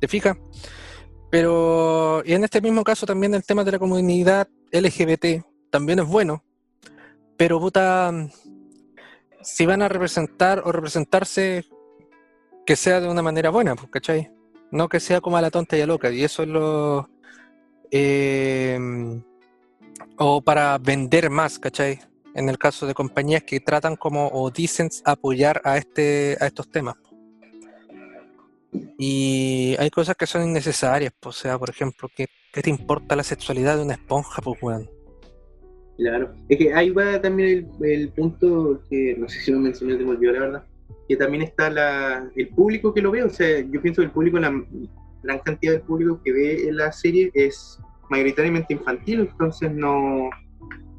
¿Te 0.00 0.08
fijas? 0.08 0.36
Pero, 1.30 2.22
y 2.24 2.32
en 2.32 2.44
este 2.44 2.60
mismo 2.60 2.84
caso 2.84 3.06
también 3.06 3.34
el 3.34 3.44
tema 3.44 3.64
de 3.64 3.72
la 3.72 3.78
comunidad 3.78 4.48
LGBT, 4.70 5.42
también 5.70 5.98
es 6.00 6.06
bueno, 6.06 6.44
pero 7.36 7.60
puta, 7.60 8.12
si 9.42 9.66
van 9.66 9.82
a 9.82 9.88
representar 9.88 10.62
o 10.64 10.72
representarse, 10.72 11.64
que 12.66 12.76
sea 12.76 13.00
de 13.00 13.08
una 13.08 13.22
manera 13.22 13.50
buena, 13.50 13.74
pues, 13.76 13.90
¿cachai? 13.90 14.30
No 14.70 14.88
que 14.88 15.00
sea 15.00 15.20
como 15.20 15.36
a 15.36 15.40
la 15.40 15.50
tonta 15.50 15.76
y 15.76 15.80
a 15.80 15.86
loca, 15.86 16.10
y 16.10 16.24
eso 16.24 16.42
es 16.42 16.48
lo... 16.48 17.08
eh, 17.90 18.78
o 20.18 20.42
para 20.42 20.78
vender 20.78 21.30
más, 21.30 21.58
¿cachai? 21.58 22.00
En 22.34 22.48
el 22.48 22.58
caso 22.58 22.86
de 22.86 22.94
compañías 22.94 23.42
que 23.44 23.60
tratan 23.60 23.96
como 23.96 24.28
o 24.28 24.50
dicen 24.50 24.90
apoyar 25.04 25.60
a 25.64 25.78
este 25.78 26.36
a 26.40 26.46
estos 26.46 26.70
temas. 26.70 26.96
Y 28.98 29.76
hay 29.78 29.90
cosas 29.90 30.16
que 30.16 30.26
son 30.26 30.44
innecesarias, 30.46 31.12
pues, 31.18 31.36
o 31.36 31.40
sea, 31.40 31.58
por 31.58 31.70
ejemplo, 31.70 32.08
¿qué, 32.14 32.26
qué 32.52 32.62
te 32.62 32.70
importa 32.70 33.16
la 33.16 33.22
sexualidad 33.22 33.76
de 33.76 33.82
una 33.82 33.94
esponja, 33.94 34.42
pues? 34.42 34.58
Claro, 35.98 36.32
es 36.48 36.58
que 36.58 36.72
ahí 36.72 36.90
va 36.90 37.20
también 37.20 37.68
el, 37.80 38.08
punto 38.10 38.80
que 38.88 39.16
no 39.18 39.28
sé 39.28 39.40
si 39.40 39.50
lo 39.50 39.58
mencioné, 39.58 39.96
te 39.96 40.04
me 40.04 40.10
olvidó 40.10 40.32
la 40.32 40.40
verdad, 40.40 40.64
que 41.08 41.16
también 41.16 41.42
está 41.42 41.70
la, 41.70 42.30
el 42.36 42.48
público 42.50 42.94
que 42.94 43.02
lo 43.02 43.10
ve, 43.10 43.24
o 43.24 43.30
sea, 43.30 43.58
yo 43.68 43.82
pienso 43.82 44.00
que 44.00 44.06
el 44.06 44.12
público, 44.12 44.38
la 44.38 44.64
gran 45.24 45.38
cantidad 45.40 45.72
del 45.72 45.82
público 45.82 46.20
que 46.24 46.32
ve 46.32 46.70
la 46.72 46.92
serie 46.92 47.32
es 47.34 47.80
mayoritariamente 48.10 48.74
infantil, 48.74 49.20
entonces 49.20 49.72
no, 49.72 50.30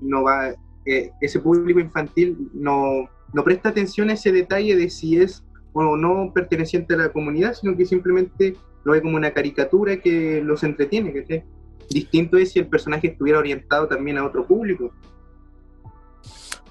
no 0.02 0.24
va, 0.24 0.50
eh, 0.86 1.12
ese 1.22 1.40
público 1.40 1.80
infantil 1.80 2.50
no, 2.54 3.10
no 3.34 3.44
presta 3.46 3.70
atención 3.70 4.10
a 4.10 4.14
ese 4.14 4.34
detalle 4.34 4.76
de 4.76 4.90
si 4.90 5.16
es 5.16 5.46
o 5.72 5.96
no 5.96 6.34
perteneciente 6.34 6.96
a 6.96 6.98
la 6.98 7.14
comunidad, 7.14 7.54
sino 7.54 7.78
que 7.78 7.86
simplemente 7.86 8.58
lo 8.84 8.92
ve 8.92 9.02
como 9.02 9.16
una 9.16 9.32
caricatura 9.32 9.96
que 10.02 10.42
los 10.44 10.62
entretiene, 10.64 11.14
¿cachai? 11.14 11.46
Distinto 11.90 12.38
es 12.38 12.52
si 12.52 12.60
el 12.60 12.68
personaje 12.68 13.08
estuviera 13.08 13.40
orientado 13.40 13.88
también 13.88 14.18
a 14.18 14.26
otro 14.26 14.46
público. 14.46 14.92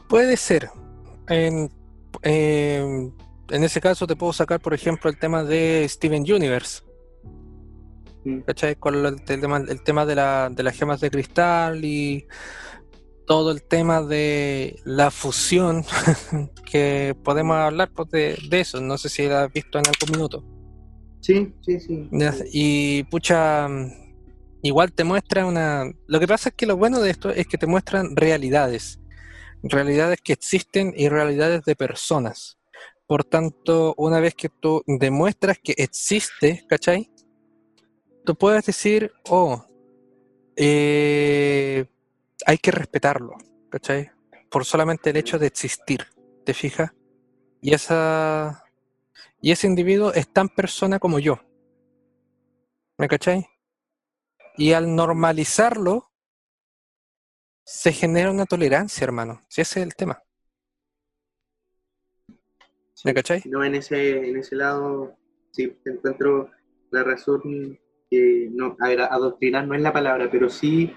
Puede 0.09 0.37
ser. 0.37 0.71
En, 1.29 1.71
eh, 2.23 3.11
en 3.51 3.65
ese 3.65 3.81
caso 3.81 4.07
te 4.07 4.17
puedo 4.17 4.33
sacar, 4.33 4.61
por 4.61 4.75
ejemplo, 4.75 5.11
el 5.11 5.19
tema 5.19 5.45
de 5.45 5.87
Steven 5.89 6.23
Universe. 6.23 6.83
Mm. 8.25 8.41
¿Cachai? 8.41 8.77
Con 8.77 9.05
el, 9.05 9.23
tema, 9.23 9.59
el 9.59 9.83
tema 9.83 10.07
de, 10.07 10.15
la, 10.15 10.51
de 10.51 10.63
las 10.63 10.77
gemas 10.77 11.01
de 11.01 11.11
cristal 11.11 11.85
y 11.85 12.27
todo 13.27 13.51
el 13.51 13.63
tema 13.63 14.03
de 14.03 14.81
la 14.85 15.11
fusión 15.11 15.85
que 16.65 17.15
podemos 17.23 17.57
hablar 17.57 17.91
pues, 17.95 18.09
de, 18.11 18.39
de 18.49 18.61
eso. 18.61 18.81
No 18.81 18.97
sé 18.97 19.09
si 19.09 19.27
lo 19.27 19.37
has 19.37 19.53
visto 19.53 19.79
en 19.79 19.85
algún 19.87 20.17
minuto. 20.17 20.45
Sí, 21.21 21.53
sí, 21.61 21.81
sí. 21.81 22.09
Y 22.53 23.03
pucha, 23.05 23.69
igual 24.63 24.93
te 24.93 25.05
muestra 25.05 25.47
una... 25.47 25.91
Lo 26.07 26.21
que 26.21 26.27
pasa 26.27 26.51
es 26.51 26.55
que 26.55 26.67
lo 26.67 26.77
bueno 26.77 27.01
de 27.01 27.11
esto 27.11 27.31
es 27.31 27.47
que 27.47 27.59
te 27.59 27.67
muestran 27.67 28.17
realidades. 28.17 29.01
Realidades 29.63 30.21
que 30.23 30.33
existen 30.33 30.93
y 30.97 31.09
realidades 31.09 31.65
de 31.65 31.77
personas. 31.77 32.59
Por 33.07 33.25
tanto, 33.25 33.95
una 33.97 34.21
vez 34.21 34.35
que 34.35 34.49
tú 34.49 34.83
demuestras 34.87 35.59
que 35.63 35.75
existe, 35.77 36.65
¿cachai? 36.69 37.11
Tú 38.25 38.35
puedes 38.37 38.67
decir, 38.67 39.13
oh, 39.31 39.65
eh, 40.57 41.87
hay 42.45 42.59
que 42.59 42.71
respetarlo, 42.71 43.37
¿cachai? 43.71 44.11
Por 44.51 44.65
solamente 44.65 45.11
el 45.11 45.17
hecho 45.17 45.39
de 45.39 45.47
existir, 45.47 46.07
¿te 46.45 46.53
fijas? 46.53 46.93
Y 47.61 47.75
esa 47.75 48.63
y 49.41 49.53
ese 49.53 49.67
individuo 49.67 50.13
es 50.13 50.29
tan 50.33 50.49
persona 50.49 50.99
como 50.99 51.19
yo. 51.19 51.41
¿Me 52.97 53.09
cachai? 53.09 53.47
Y 54.59 54.73
al 54.75 54.95
normalizarlo, 54.95 56.11
se 57.65 57.93
genera 57.93 58.31
una 58.31 58.45
tolerancia, 58.45 59.05
hermano. 59.05 59.43
Si 59.49 59.61
ese 59.61 59.81
es 59.81 59.87
el 59.87 59.95
tema. 59.95 60.23
¿Me 63.05 63.15
cachai? 63.15 63.43
No, 63.45 63.63
en 63.63 63.77
ese, 63.77 64.29
en 64.29 64.37
ese 64.37 64.57
lado, 64.57 65.17
sí, 65.53 65.79
encuentro 65.85 66.51
la 66.91 67.05
razón 67.05 67.79
que, 68.11 68.49
no, 68.51 68.77
a 68.81 68.89
ver, 68.89 69.03
adoctrinar 69.03 69.67
no 69.67 69.75
es 69.75 69.83
la 69.83 69.93
palabra, 69.93 70.29
pero 70.31 70.49
sí, 70.49 70.93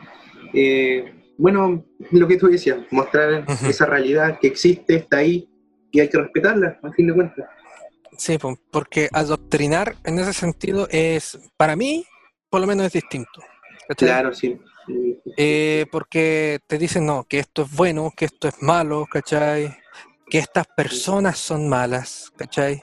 eh, 0.53 1.13
bueno, 1.37 1.85
lo 2.11 2.27
que 2.27 2.37
tú 2.37 2.47
decías, 2.47 2.79
mostrar 2.89 3.45
esa 3.67 3.85
realidad 3.85 4.39
que 4.39 4.47
existe, 4.47 4.95
está 4.95 5.17
ahí, 5.17 5.47
y 5.91 5.99
hay 5.99 6.09
que 6.09 6.17
respetarla, 6.17 6.79
a 6.81 6.91
fin 6.93 7.07
de 7.07 7.13
cuentas. 7.13 7.49
Sí, 8.17 8.37
po, 8.37 8.57
porque 8.71 9.09
adoctrinar 9.11 9.97
en 10.03 10.19
ese 10.19 10.33
sentido 10.33 10.87
es, 10.89 11.37
para 11.57 11.75
mí, 11.75 12.05
por 12.49 12.61
lo 12.61 12.67
menos 12.67 12.87
es 12.87 12.93
distinto. 12.93 13.41
¿Cachai? 13.91 14.07
Claro, 14.07 14.33
sí. 14.33 14.57
Eh, 15.37 15.85
porque 15.91 16.59
te 16.67 16.77
dicen, 16.77 17.05
no, 17.05 17.25
que 17.25 17.39
esto 17.39 17.63
es 17.63 17.71
bueno, 17.75 18.11
que 18.15 18.25
esto 18.25 18.47
es 18.47 18.61
malo, 18.61 19.05
¿cachai? 19.09 19.75
Que 20.29 20.39
estas 20.39 20.65
personas 20.67 21.37
son 21.37 21.67
malas, 21.67 22.31
¿cachai? 22.37 22.81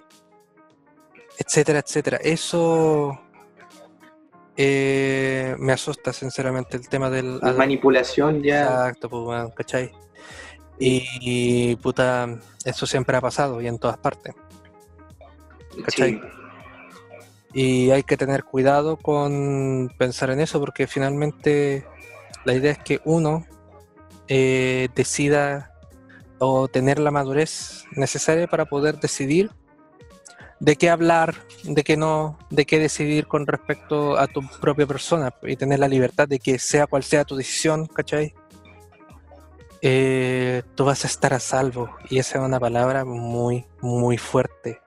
Etcétera, 1.38 1.78
etcétera. 1.78 2.18
Eso 2.22 3.18
eh, 4.56 5.56
me 5.58 5.72
asusta, 5.72 6.12
sinceramente, 6.12 6.76
el 6.76 6.88
tema 6.88 7.08
del... 7.08 7.38
La 7.40 7.52
manipulación 7.52 8.42
ya. 8.42 8.64
Exacto, 8.64 9.08
pues, 9.08 9.54
¿cachai? 9.54 9.92
Y, 10.78 11.74
puta, 11.76 12.38
eso 12.64 12.86
siempre 12.86 13.16
ha 13.16 13.20
pasado 13.20 13.60
y 13.60 13.66
en 13.66 13.78
todas 13.78 13.96
partes. 13.98 14.34
¿cachai? 15.84 16.12
sí, 16.12 16.20
Y 17.52 17.90
hay 17.90 18.02
que 18.02 18.16
tener 18.16 18.44
cuidado 18.44 18.96
con 18.96 19.90
pensar 19.98 20.30
en 20.30 20.40
eso 20.40 20.60
porque 20.60 20.86
finalmente 20.86 21.86
la 22.44 22.54
idea 22.54 22.72
es 22.72 22.78
que 22.78 23.00
uno 23.04 23.46
eh, 24.28 24.88
decida 24.94 25.72
o 26.38 26.68
tener 26.68 26.98
la 26.98 27.10
madurez 27.10 27.84
necesaria 27.92 28.46
para 28.46 28.66
poder 28.66 29.00
decidir 29.00 29.50
de 30.60 30.76
qué 30.76 30.90
hablar, 30.90 31.34
de 31.64 31.84
qué 31.84 31.96
no, 31.96 32.38
de 32.50 32.66
qué 32.66 32.78
decidir 32.78 33.26
con 33.26 33.46
respecto 33.46 34.18
a 34.18 34.26
tu 34.26 34.42
propia 34.60 34.86
persona 34.86 35.32
y 35.42 35.56
tener 35.56 35.78
la 35.78 35.88
libertad 35.88 36.28
de 36.28 36.38
que 36.38 36.58
sea 36.58 36.86
cual 36.86 37.02
sea 37.02 37.24
tu 37.24 37.36
decisión, 37.36 37.86
¿cachai? 37.86 38.34
Eh, 39.80 40.62
tú 40.74 40.84
vas 40.84 41.04
a 41.04 41.06
estar 41.06 41.32
a 41.32 41.38
salvo 41.38 41.96
y 42.10 42.18
esa 42.18 42.38
es 42.38 42.44
una 42.44 42.58
palabra 42.58 43.04
muy, 43.04 43.64
muy 43.80 44.18
fuerte. 44.18 44.80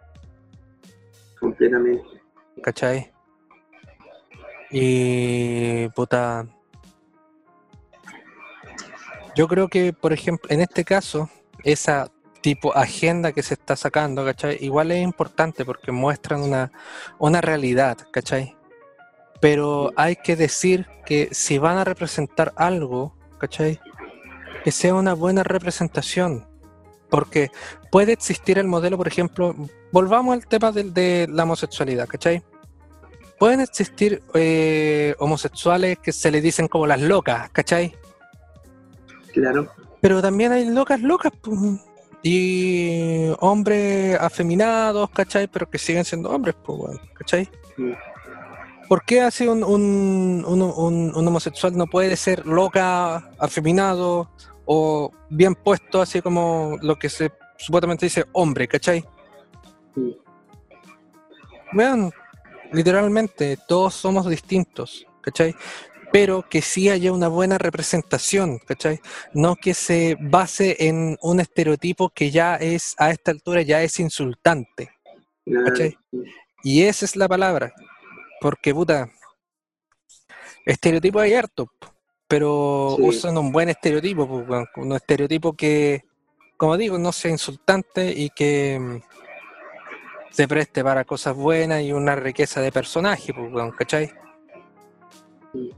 completamente. 1.40 2.21
¿Cachai? 2.64 3.12
Y 4.70 5.90
puta. 5.90 6.48
Yo 9.36 9.48
creo 9.48 9.68
que, 9.68 9.94
por 9.94 10.14
ejemplo, 10.14 10.50
en 10.52 10.62
este 10.62 10.84
caso, 10.84 11.30
esa 11.64 12.12
tipo 12.42 12.76
agenda 12.76 13.32
que 13.32 13.44
se 13.44 13.54
está 13.54 13.76
sacando, 13.76 14.26
¿cachai? 14.26 14.58
Igual 14.62 14.92
es 14.92 15.04
importante 15.04 15.64
porque 15.64 15.92
muestran 15.92 16.42
una, 16.42 16.72
una 17.20 17.40
realidad, 17.40 17.98
¿cachai? 18.12 18.56
Pero 19.40 19.92
hay 19.96 20.16
que 20.16 20.36
decir 20.36 20.88
que 21.06 21.30
si 21.32 21.58
van 21.58 21.78
a 21.78 21.84
representar 21.84 22.54
algo, 22.56 23.16
¿cachai? 23.40 23.80
Que 24.64 24.72
sea 24.72 24.94
una 24.96 25.14
buena 25.14 25.44
representación. 25.44 26.48
Porque 27.10 27.52
puede 27.92 28.14
existir 28.14 28.58
el 28.58 28.68
modelo, 28.68 28.98
por 28.98 29.08
ejemplo, 29.08 29.54
volvamos 29.92 30.34
al 30.34 30.46
tema 30.48 30.72
del- 30.72 30.94
de, 30.94 31.28
la 31.30 31.44
homosexualidad, 31.44 32.08
¿cachai? 32.08 32.42
Pueden 33.42 33.60
existir 33.62 34.22
eh, 34.36 35.16
homosexuales 35.18 35.98
que 35.98 36.12
se 36.12 36.30
le 36.30 36.42
dicen 36.42 36.68
como 36.68 36.86
las 36.86 37.02
locas, 37.02 37.50
¿cachai? 37.50 37.92
Claro. 39.34 39.68
Pero 40.00 40.22
también 40.22 40.52
hay 40.52 40.70
locas 40.70 41.02
locas, 41.02 41.32
pues. 41.42 41.58
Y 42.22 43.30
hombres 43.40 44.16
afeminados, 44.22 45.10
¿cachai? 45.10 45.48
Pero 45.48 45.68
que 45.68 45.80
siguen 45.80 46.06
siendo 46.06 46.30
hombres, 46.30 46.54
pues, 46.64 46.80
weón, 46.82 47.02
¿cachai? 47.16 47.50
Mm. 47.78 47.94
¿Por 48.88 49.04
qué 49.06 49.22
así 49.22 49.48
un, 49.48 49.64
un, 49.64 50.46
un- 50.48 51.12
un- 51.16 51.28
homosexual 51.28 51.76
no 51.76 51.88
puede 51.88 52.16
ser 52.18 52.46
loca, 52.46 53.32
afeminado 53.40 54.30
o 54.66 55.12
bien 55.32 55.56
puesto, 55.56 56.00
así 56.00 56.22
como 56.22 56.78
lo 56.84 57.00
que 57.00 57.10
se 57.10 57.32
supuestamente 57.58 58.06
dice 58.06 58.26
hombre, 58.34 58.68
¿cachai? 58.68 59.04
Sí. 59.96 60.16
Vean, 61.74 62.12
literalmente 62.72 63.58
todos 63.68 63.94
somos 63.94 64.28
distintos, 64.30 65.06
¿cachai? 65.22 65.56
Pero 66.12 66.44
que 66.50 66.62
sí 66.62 66.90
haya 66.90 67.12
una 67.14 67.30
buena 67.30 67.58
representación, 67.58 68.60
¿cachai? 68.60 69.00
No 69.34 69.56
que 69.56 69.74
se 69.74 70.18
base 70.20 70.76
en 70.80 71.18
un 71.22 71.40
estereotipo 71.40 72.10
que 72.10 72.32
ya 72.32 72.56
es, 72.56 72.96
a 72.98 73.12
esta 73.12 73.32
altura, 73.32 73.62
ya 73.62 73.82
es 73.82 74.00
insultante. 74.00 74.92
Y 76.64 76.84
esa 76.84 77.06
es 77.06 77.16
la 77.16 77.28
palabra. 77.28 77.74
Porque, 78.42 78.74
puta, 78.74 79.10
estereotipo 80.66 81.20
hay 81.20 81.34
harto, 81.34 81.72
pero 82.28 82.96
Sí. 82.98 83.04
usan 83.04 83.38
un 83.38 83.52
buen 83.52 83.70
estereotipo, 83.70 84.28
pues, 84.46 84.66
un 84.76 84.94
estereotipo 84.94 85.54
que, 85.54 86.02
como 86.58 86.78
digo, 86.78 86.98
no 86.98 87.12
sea 87.12 87.32
insultante 87.32 88.12
y 88.12 88.30
que 88.30 89.02
se 90.32 90.48
preste 90.48 90.84
para 90.84 91.04
cosas 91.04 91.36
buenas 91.36 91.82
y 91.84 91.94
una 91.94 92.16
riqueza 92.16 92.62
de 92.62 92.72
personaje, 92.72 93.34
pues, 93.34 93.74
¿cachai? 93.78 94.12
Sí. 95.54 95.72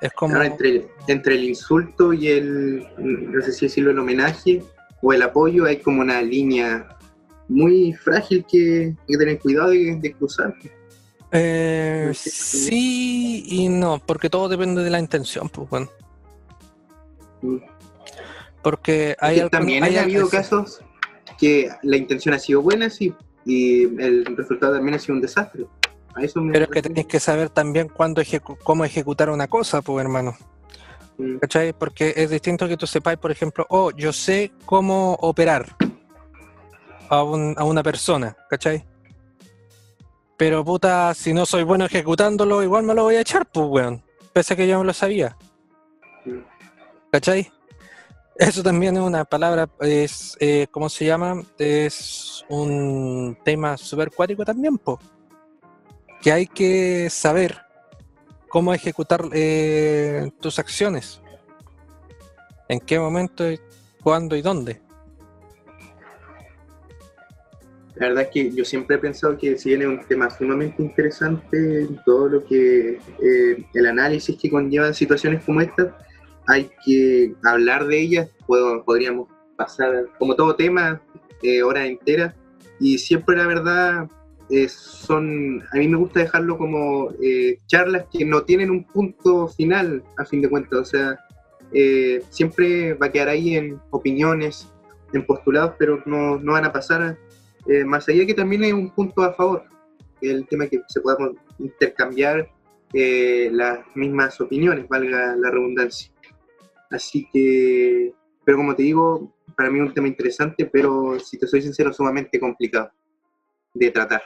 Es 0.00 0.12
como... 0.12 0.40
Entre, 0.40 0.88
entre 1.08 1.34
el 1.34 1.44
insulto 1.44 2.12
y 2.12 2.28
el, 2.28 2.86
no 2.98 3.42
sé 3.42 3.52
si 3.52 3.66
decirlo, 3.66 3.90
el 3.90 3.98
homenaje 3.98 4.62
o 5.02 5.12
el 5.12 5.22
apoyo, 5.22 5.64
hay 5.64 5.78
como 5.78 6.02
una 6.02 6.22
línea 6.22 6.96
muy 7.48 7.92
frágil 7.94 8.44
que 8.50 8.94
hay 8.98 9.06
que 9.06 9.18
tener 9.18 9.38
cuidado 9.38 9.70
de, 9.70 9.96
de 10.00 10.12
cruzar. 10.12 10.54
Eh, 11.32 12.10
sí 12.14 13.44
y 13.46 13.68
no, 13.68 14.00
porque 14.04 14.28
todo 14.30 14.48
depende 14.48 14.82
de 14.82 14.90
la 14.90 14.98
intención, 15.00 15.48
pues 15.48 15.68
bueno. 15.70 15.88
Mm. 17.42 17.56
Porque 18.62 19.16
hay 19.20 19.36
algún- 19.36 19.50
también 19.50 19.84
hay 19.84 19.96
habido 19.96 20.28
casos 20.28 20.80
que 21.38 21.70
la 21.82 21.96
intención 21.96 22.34
ha 22.34 22.38
sido 22.38 22.60
buena, 22.62 22.90
sí, 22.90 23.14
y 23.50 23.82
el 24.00 24.24
resultado 24.36 24.74
también 24.74 24.94
ha 24.94 24.98
sido 24.98 25.14
un 25.16 25.20
desastre. 25.22 25.66
A 26.14 26.22
eso 26.22 26.40
me 26.40 26.52
Pero 26.52 26.64
es 26.66 26.70
que 26.70 26.82
tenéis 26.82 27.06
que 27.06 27.20
saber 27.20 27.48
también 27.50 27.88
cuándo 27.88 28.20
ejecu- 28.20 28.58
cómo 28.62 28.84
ejecutar 28.84 29.30
una 29.30 29.48
cosa, 29.48 29.80
pues 29.82 30.04
hermano. 30.04 30.36
Mm. 31.18 31.38
¿Cachai? 31.38 31.72
Porque 31.72 32.12
es 32.16 32.30
distinto 32.30 32.66
que 32.68 32.76
tú 32.76 32.86
sepáis, 32.86 33.18
por 33.18 33.30
ejemplo, 33.30 33.66
oh, 33.68 33.90
yo 33.92 34.12
sé 34.12 34.52
cómo 34.66 35.14
operar 35.20 35.76
a, 37.08 37.22
un- 37.22 37.54
a 37.56 37.64
una 37.64 37.82
persona, 37.82 38.36
¿cachai? 38.48 38.84
Pero 40.36 40.64
puta, 40.64 41.12
si 41.14 41.32
no 41.34 41.44
soy 41.44 41.64
bueno 41.64 41.84
ejecutándolo, 41.84 42.62
igual 42.62 42.84
me 42.84 42.94
lo 42.94 43.02
voy 43.04 43.16
a 43.16 43.20
echar, 43.20 43.46
pues 43.52 43.66
weón. 43.68 44.02
Pese 44.32 44.54
a 44.54 44.56
que 44.56 44.66
yo 44.68 44.78
no 44.78 44.84
lo 44.84 44.92
sabía, 44.92 45.36
Mm. 46.24 46.38
¿cachai? 47.12 47.50
Eso 48.36 48.62
también 48.62 48.96
es 48.96 49.02
una 49.02 49.24
palabra, 49.24 49.68
es, 49.80 50.36
eh, 50.40 50.66
¿cómo 50.70 50.88
se 50.88 51.04
llama? 51.04 51.42
Es 51.58 52.44
un 52.48 53.36
tema 53.44 53.76
súper 53.76 54.10
cuático 54.10 54.44
también, 54.44 54.78
po. 54.78 54.98
Que 56.22 56.32
hay 56.32 56.46
que 56.46 57.08
saber 57.10 57.58
cómo 58.48 58.72
ejecutar 58.72 59.22
eh, 59.32 60.30
tus 60.40 60.58
acciones. 60.58 61.20
En 62.68 62.80
qué 62.80 62.98
momento, 62.98 63.44
cuándo 64.02 64.36
y 64.36 64.42
dónde. 64.42 64.80
La 67.96 68.08
verdad 68.08 68.24
es 68.24 68.28
que 68.30 68.50
yo 68.52 68.64
siempre 68.64 68.96
he 68.96 68.98
pensado 68.98 69.36
que 69.36 69.58
si 69.58 69.68
bien 69.68 69.82
es 69.82 69.88
un 69.88 70.00
tema 70.06 70.30
sumamente 70.30 70.82
interesante, 70.82 71.86
todo 72.06 72.28
lo 72.28 72.44
que 72.46 72.98
eh, 73.22 73.66
el 73.74 73.86
análisis 73.86 74.38
que 74.40 74.50
conllevan 74.50 74.94
situaciones 74.94 75.44
como 75.44 75.60
esta, 75.60 75.94
hay 76.50 76.68
que 76.84 77.32
hablar 77.44 77.86
de 77.86 78.00
ellas, 78.00 78.28
Puedo- 78.46 78.82
podríamos 78.84 79.28
pasar, 79.56 80.06
como 80.18 80.34
todo 80.34 80.56
tema, 80.56 81.00
eh, 81.42 81.62
horas 81.62 81.86
enteras, 81.86 82.34
y 82.80 82.98
siempre 82.98 83.36
la 83.36 83.46
verdad 83.46 84.08
eh, 84.50 84.68
son, 84.68 85.62
a 85.72 85.76
mí 85.76 85.86
me 85.86 85.96
gusta 85.96 86.18
dejarlo 86.20 86.58
como 86.58 87.12
eh, 87.22 87.58
charlas 87.68 88.06
que 88.12 88.24
no 88.24 88.42
tienen 88.42 88.70
un 88.70 88.82
punto 88.84 89.46
final, 89.46 90.02
a 90.18 90.24
fin 90.24 90.42
de 90.42 90.48
cuentas, 90.48 90.78
o 90.80 90.84
sea, 90.84 91.18
siempre 92.30 92.94
va 92.94 93.06
a 93.06 93.12
quedar 93.12 93.28
ahí 93.28 93.54
en 93.54 93.80
opiniones, 93.90 94.66
en 95.12 95.24
postulados, 95.24 95.74
pero 95.78 96.02
no, 96.04 96.36
no 96.40 96.52
van 96.54 96.64
a 96.64 96.72
pasar 96.72 97.16
más 97.86 98.08
allá 98.08 98.26
que 98.26 98.34
también 98.34 98.64
hay 98.64 98.72
un 98.72 98.90
punto 98.90 99.22
a 99.22 99.32
favor, 99.34 99.62
el 100.20 100.48
tema 100.48 100.66
que 100.66 100.80
se 100.88 101.00
podamos 101.00 101.36
intercambiar 101.60 102.50
las 102.92 103.78
mismas 103.94 104.40
opiniones, 104.40 104.88
valga 104.88 105.36
la 105.36 105.48
redundancia. 105.52 106.10
Así 106.90 107.28
que, 107.32 108.12
pero 108.44 108.58
como 108.58 108.74
te 108.74 108.82
digo, 108.82 109.34
para 109.56 109.70
mí 109.70 109.78
es 109.78 109.86
un 109.86 109.94
tema 109.94 110.08
interesante, 110.08 110.66
pero 110.66 111.18
si 111.20 111.38
te 111.38 111.46
soy 111.46 111.62
sincero, 111.62 111.92
sumamente 111.92 112.40
complicado 112.40 112.90
de 113.74 113.90
tratar. 113.90 114.22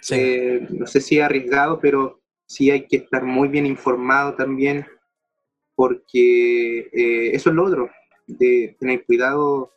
Sí. 0.00 0.14
Eh, 0.16 0.66
no 0.70 0.86
sé 0.86 1.00
si 1.00 1.18
es 1.18 1.24
arriesgado, 1.24 1.78
pero 1.80 2.20
sí 2.46 2.70
hay 2.70 2.86
que 2.86 2.96
estar 2.98 3.24
muy 3.24 3.48
bien 3.48 3.66
informado 3.66 4.34
también, 4.34 4.86
porque 5.74 6.88
eh, 6.92 7.30
eso 7.34 7.50
es 7.50 7.56
lo 7.56 7.64
otro, 7.64 7.90
de 8.26 8.76
tener 8.80 9.04
cuidado 9.04 9.72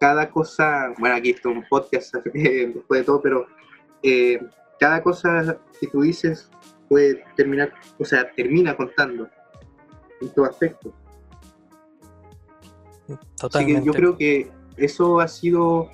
cada 0.00 0.30
cosa, 0.30 0.94
bueno, 0.98 1.16
aquí 1.16 1.30
está 1.30 1.48
un 1.48 1.64
podcast 1.68 2.14
eh, 2.34 2.72
después 2.74 3.00
de 3.00 3.04
todo, 3.04 3.20
pero 3.20 3.46
cada 4.78 5.02
cosa 5.02 5.58
que 5.80 5.86
tú 5.86 6.02
dices 6.02 6.50
puede 6.88 7.24
terminar, 7.36 7.72
o 7.98 8.04
sea, 8.04 8.30
termina 8.32 8.76
contando 8.76 9.28
en 10.24 10.34
todo 10.34 10.46
aspecto. 10.46 10.92
Así 13.08 13.18
Totalmente. 13.36 13.80
que 13.80 13.86
yo 13.86 13.92
creo 13.92 14.16
que 14.16 14.50
eso 14.76 15.20
ha 15.20 15.28
sido 15.28 15.90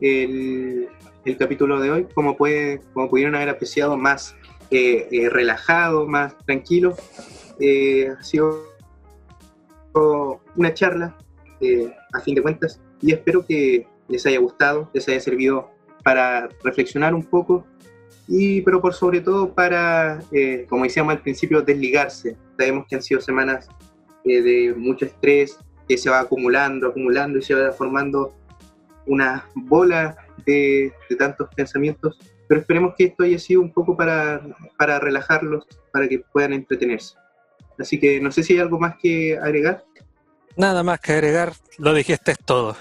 el, 0.00 0.88
el 1.24 1.36
capítulo 1.36 1.80
de 1.80 1.90
hoy, 1.90 2.06
como, 2.14 2.36
puede, 2.36 2.80
como 2.92 3.10
pudieron 3.10 3.34
haber 3.34 3.48
apreciado, 3.48 3.96
más 3.96 4.34
eh, 4.70 5.08
eh, 5.10 5.28
relajado, 5.28 6.06
más 6.06 6.36
tranquilo. 6.46 6.94
Eh, 7.58 8.08
ha 8.08 8.22
sido 8.22 8.72
una 10.56 10.72
charla, 10.72 11.16
eh, 11.60 11.92
a 12.12 12.20
fin 12.20 12.34
de 12.34 12.42
cuentas, 12.42 12.80
y 13.00 13.12
espero 13.12 13.44
que 13.44 13.86
les 14.08 14.24
haya 14.26 14.38
gustado, 14.38 14.90
les 14.94 15.06
haya 15.08 15.20
servido 15.20 15.70
para 16.02 16.48
reflexionar 16.64 17.14
un 17.14 17.22
poco, 17.22 17.66
y, 18.26 18.62
pero 18.62 18.80
por 18.80 18.94
sobre 18.94 19.20
todo 19.20 19.52
para, 19.52 20.22
eh, 20.32 20.66
como 20.68 20.84
decíamos 20.84 21.14
al 21.14 21.22
principio, 21.22 21.60
desligarse. 21.60 22.36
Sabemos 22.62 22.86
que 22.88 22.94
han 22.94 23.02
sido 23.02 23.20
semanas 23.20 23.68
eh, 24.24 24.40
de 24.40 24.74
mucho 24.76 25.04
estrés, 25.04 25.58
que 25.88 25.98
se 25.98 26.08
va 26.08 26.20
acumulando, 26.20 26.86
acumulando 26.86 27.38
y 27.38 27.42
se 27.42 27.54
va 27.54 27.72
formando 27.72 28.32
una 29.06 29.44
bola 29.56 30.16
de, 30.46 30.92
de 31.10 31.16
tantos 31.16 31.48
pensamientos, 31.56 32.20
pero 32.48 32.60
esperemos 32.60 32.94
que 32.96 33.06
esto 33.06 33.24
haya 33.24 33.38
sido 33.40 33.62
un 33.62 33.72
poco 33.72 33.96
para, 33.96 34.40
para 34.78 35.00
relajarlos, 35.00 35.66
para 35.92 36.06
que 36.08 36.20
puedan 36.20 36.52
entretenerse. 36.52 37.16
Así 37.80 37.98
que 37.98 38.20
no 38.20 38.30
sé 38.30 38.44
si 38.44 38.52
hay 38.52 38.60
algo 38.60 38.78
más 38.78 38.94
que 39.02 39.36
agregar, 39.36 39.84
Nada 40.56 40.82
más 40.82 41.00
que 41.00 41.12
agregar, 41.12 41.54
lo 41.78 41.94
dijiste 41.94 42.34
todo. 42.44 42.76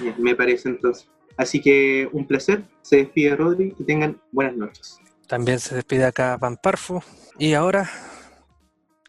Bien, 0.00 0.14
me 0.18 0.34
parece 0.34 0.68
entonces. 0.68 1.08
Así 1.36 1.62
que 1.62 2.08
un 2.12 2.26
placer, 2.26 2.62
se 2.82 2.96
despide 2.96 3.36
Rodri 3.36 3.74
y 3.78 3.84
tengan 3.84 4.20
buenas 4.32 4.56
noches. 4.56 4.98
También 5.26 5.58
se 5.60 5.74
despide 5.74 6.04
acá 6.04 6.36
Pamparfu. 6.38 7.02
Y 7.38 7.54
ahora, 7.54 7.90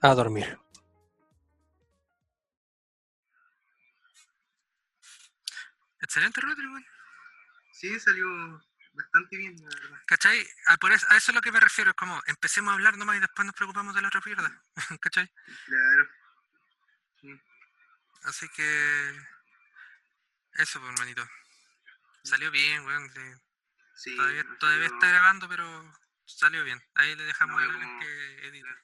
a 0.03 0.15
dormir. 0.15 0.57
Excelente, 6.01 6.41
Rodrigo. 6.41 6.77
Sí, 7.71 7.99
salió 7.99 8.27
bastante 8.93 9.37
bien, 9.37 9.55
la 9.61 9.67
verdad. 9.67 9.99
¿Cachai? 10.05 10.45
A, 10.67 10.77
por 10.77 10.91
eso, 10.91 11.05
a 11.09 11.17
eso 11.17 11.31
es 11.31 11.35
lo 11.35 11.41
que 11.41 11.51
me 11.51 11.59
refiero. 11.59 11.91
Es 11.91 11.95
como, 11.97 12.21
empecemos 12.27 12.71
a 12.71 12.73
hablar 12.75 12.97
nomás 12.97 13.17
y 13.17 13.21
después 13.21 13.45
nos 13.45 13.55
preocupamos 13.55 13.95
de 13.95 14.01
la 14.01 14.07
otra 14.09 14.21
mierda. 14.25 14.63
¿Cachai? 15.01 15.31
Claro. 15.65 16.09
Así 18.23 18.47
que... 18.49 19.19
Eso, 20.53 20.79
pues, 20.79 20.91
hermanito. 20.93 21.27
Salió 22.23 22.51
bien, 22.51 22.85
weón. 22.85 23.09
sí. 23.11 23.21
Sí, 23.95 24.15
Todavía, 24.15 24.43
todavía 24.59 24.83
salió- 24.87 24.93
está 24.95 25.07
grabando, 25.09 25.47
pero 25.49 25.93
salió 26.25 26.63
bien. 26.63 26.81
Ahí 26.95 27.15
le 27.15 27.23
dejamos 27.23 27.61
No, 27.61 27.69
a 27.69 27.73
como- 27.73 27.99
que 27.99 28.47
edita. 28.47 28.83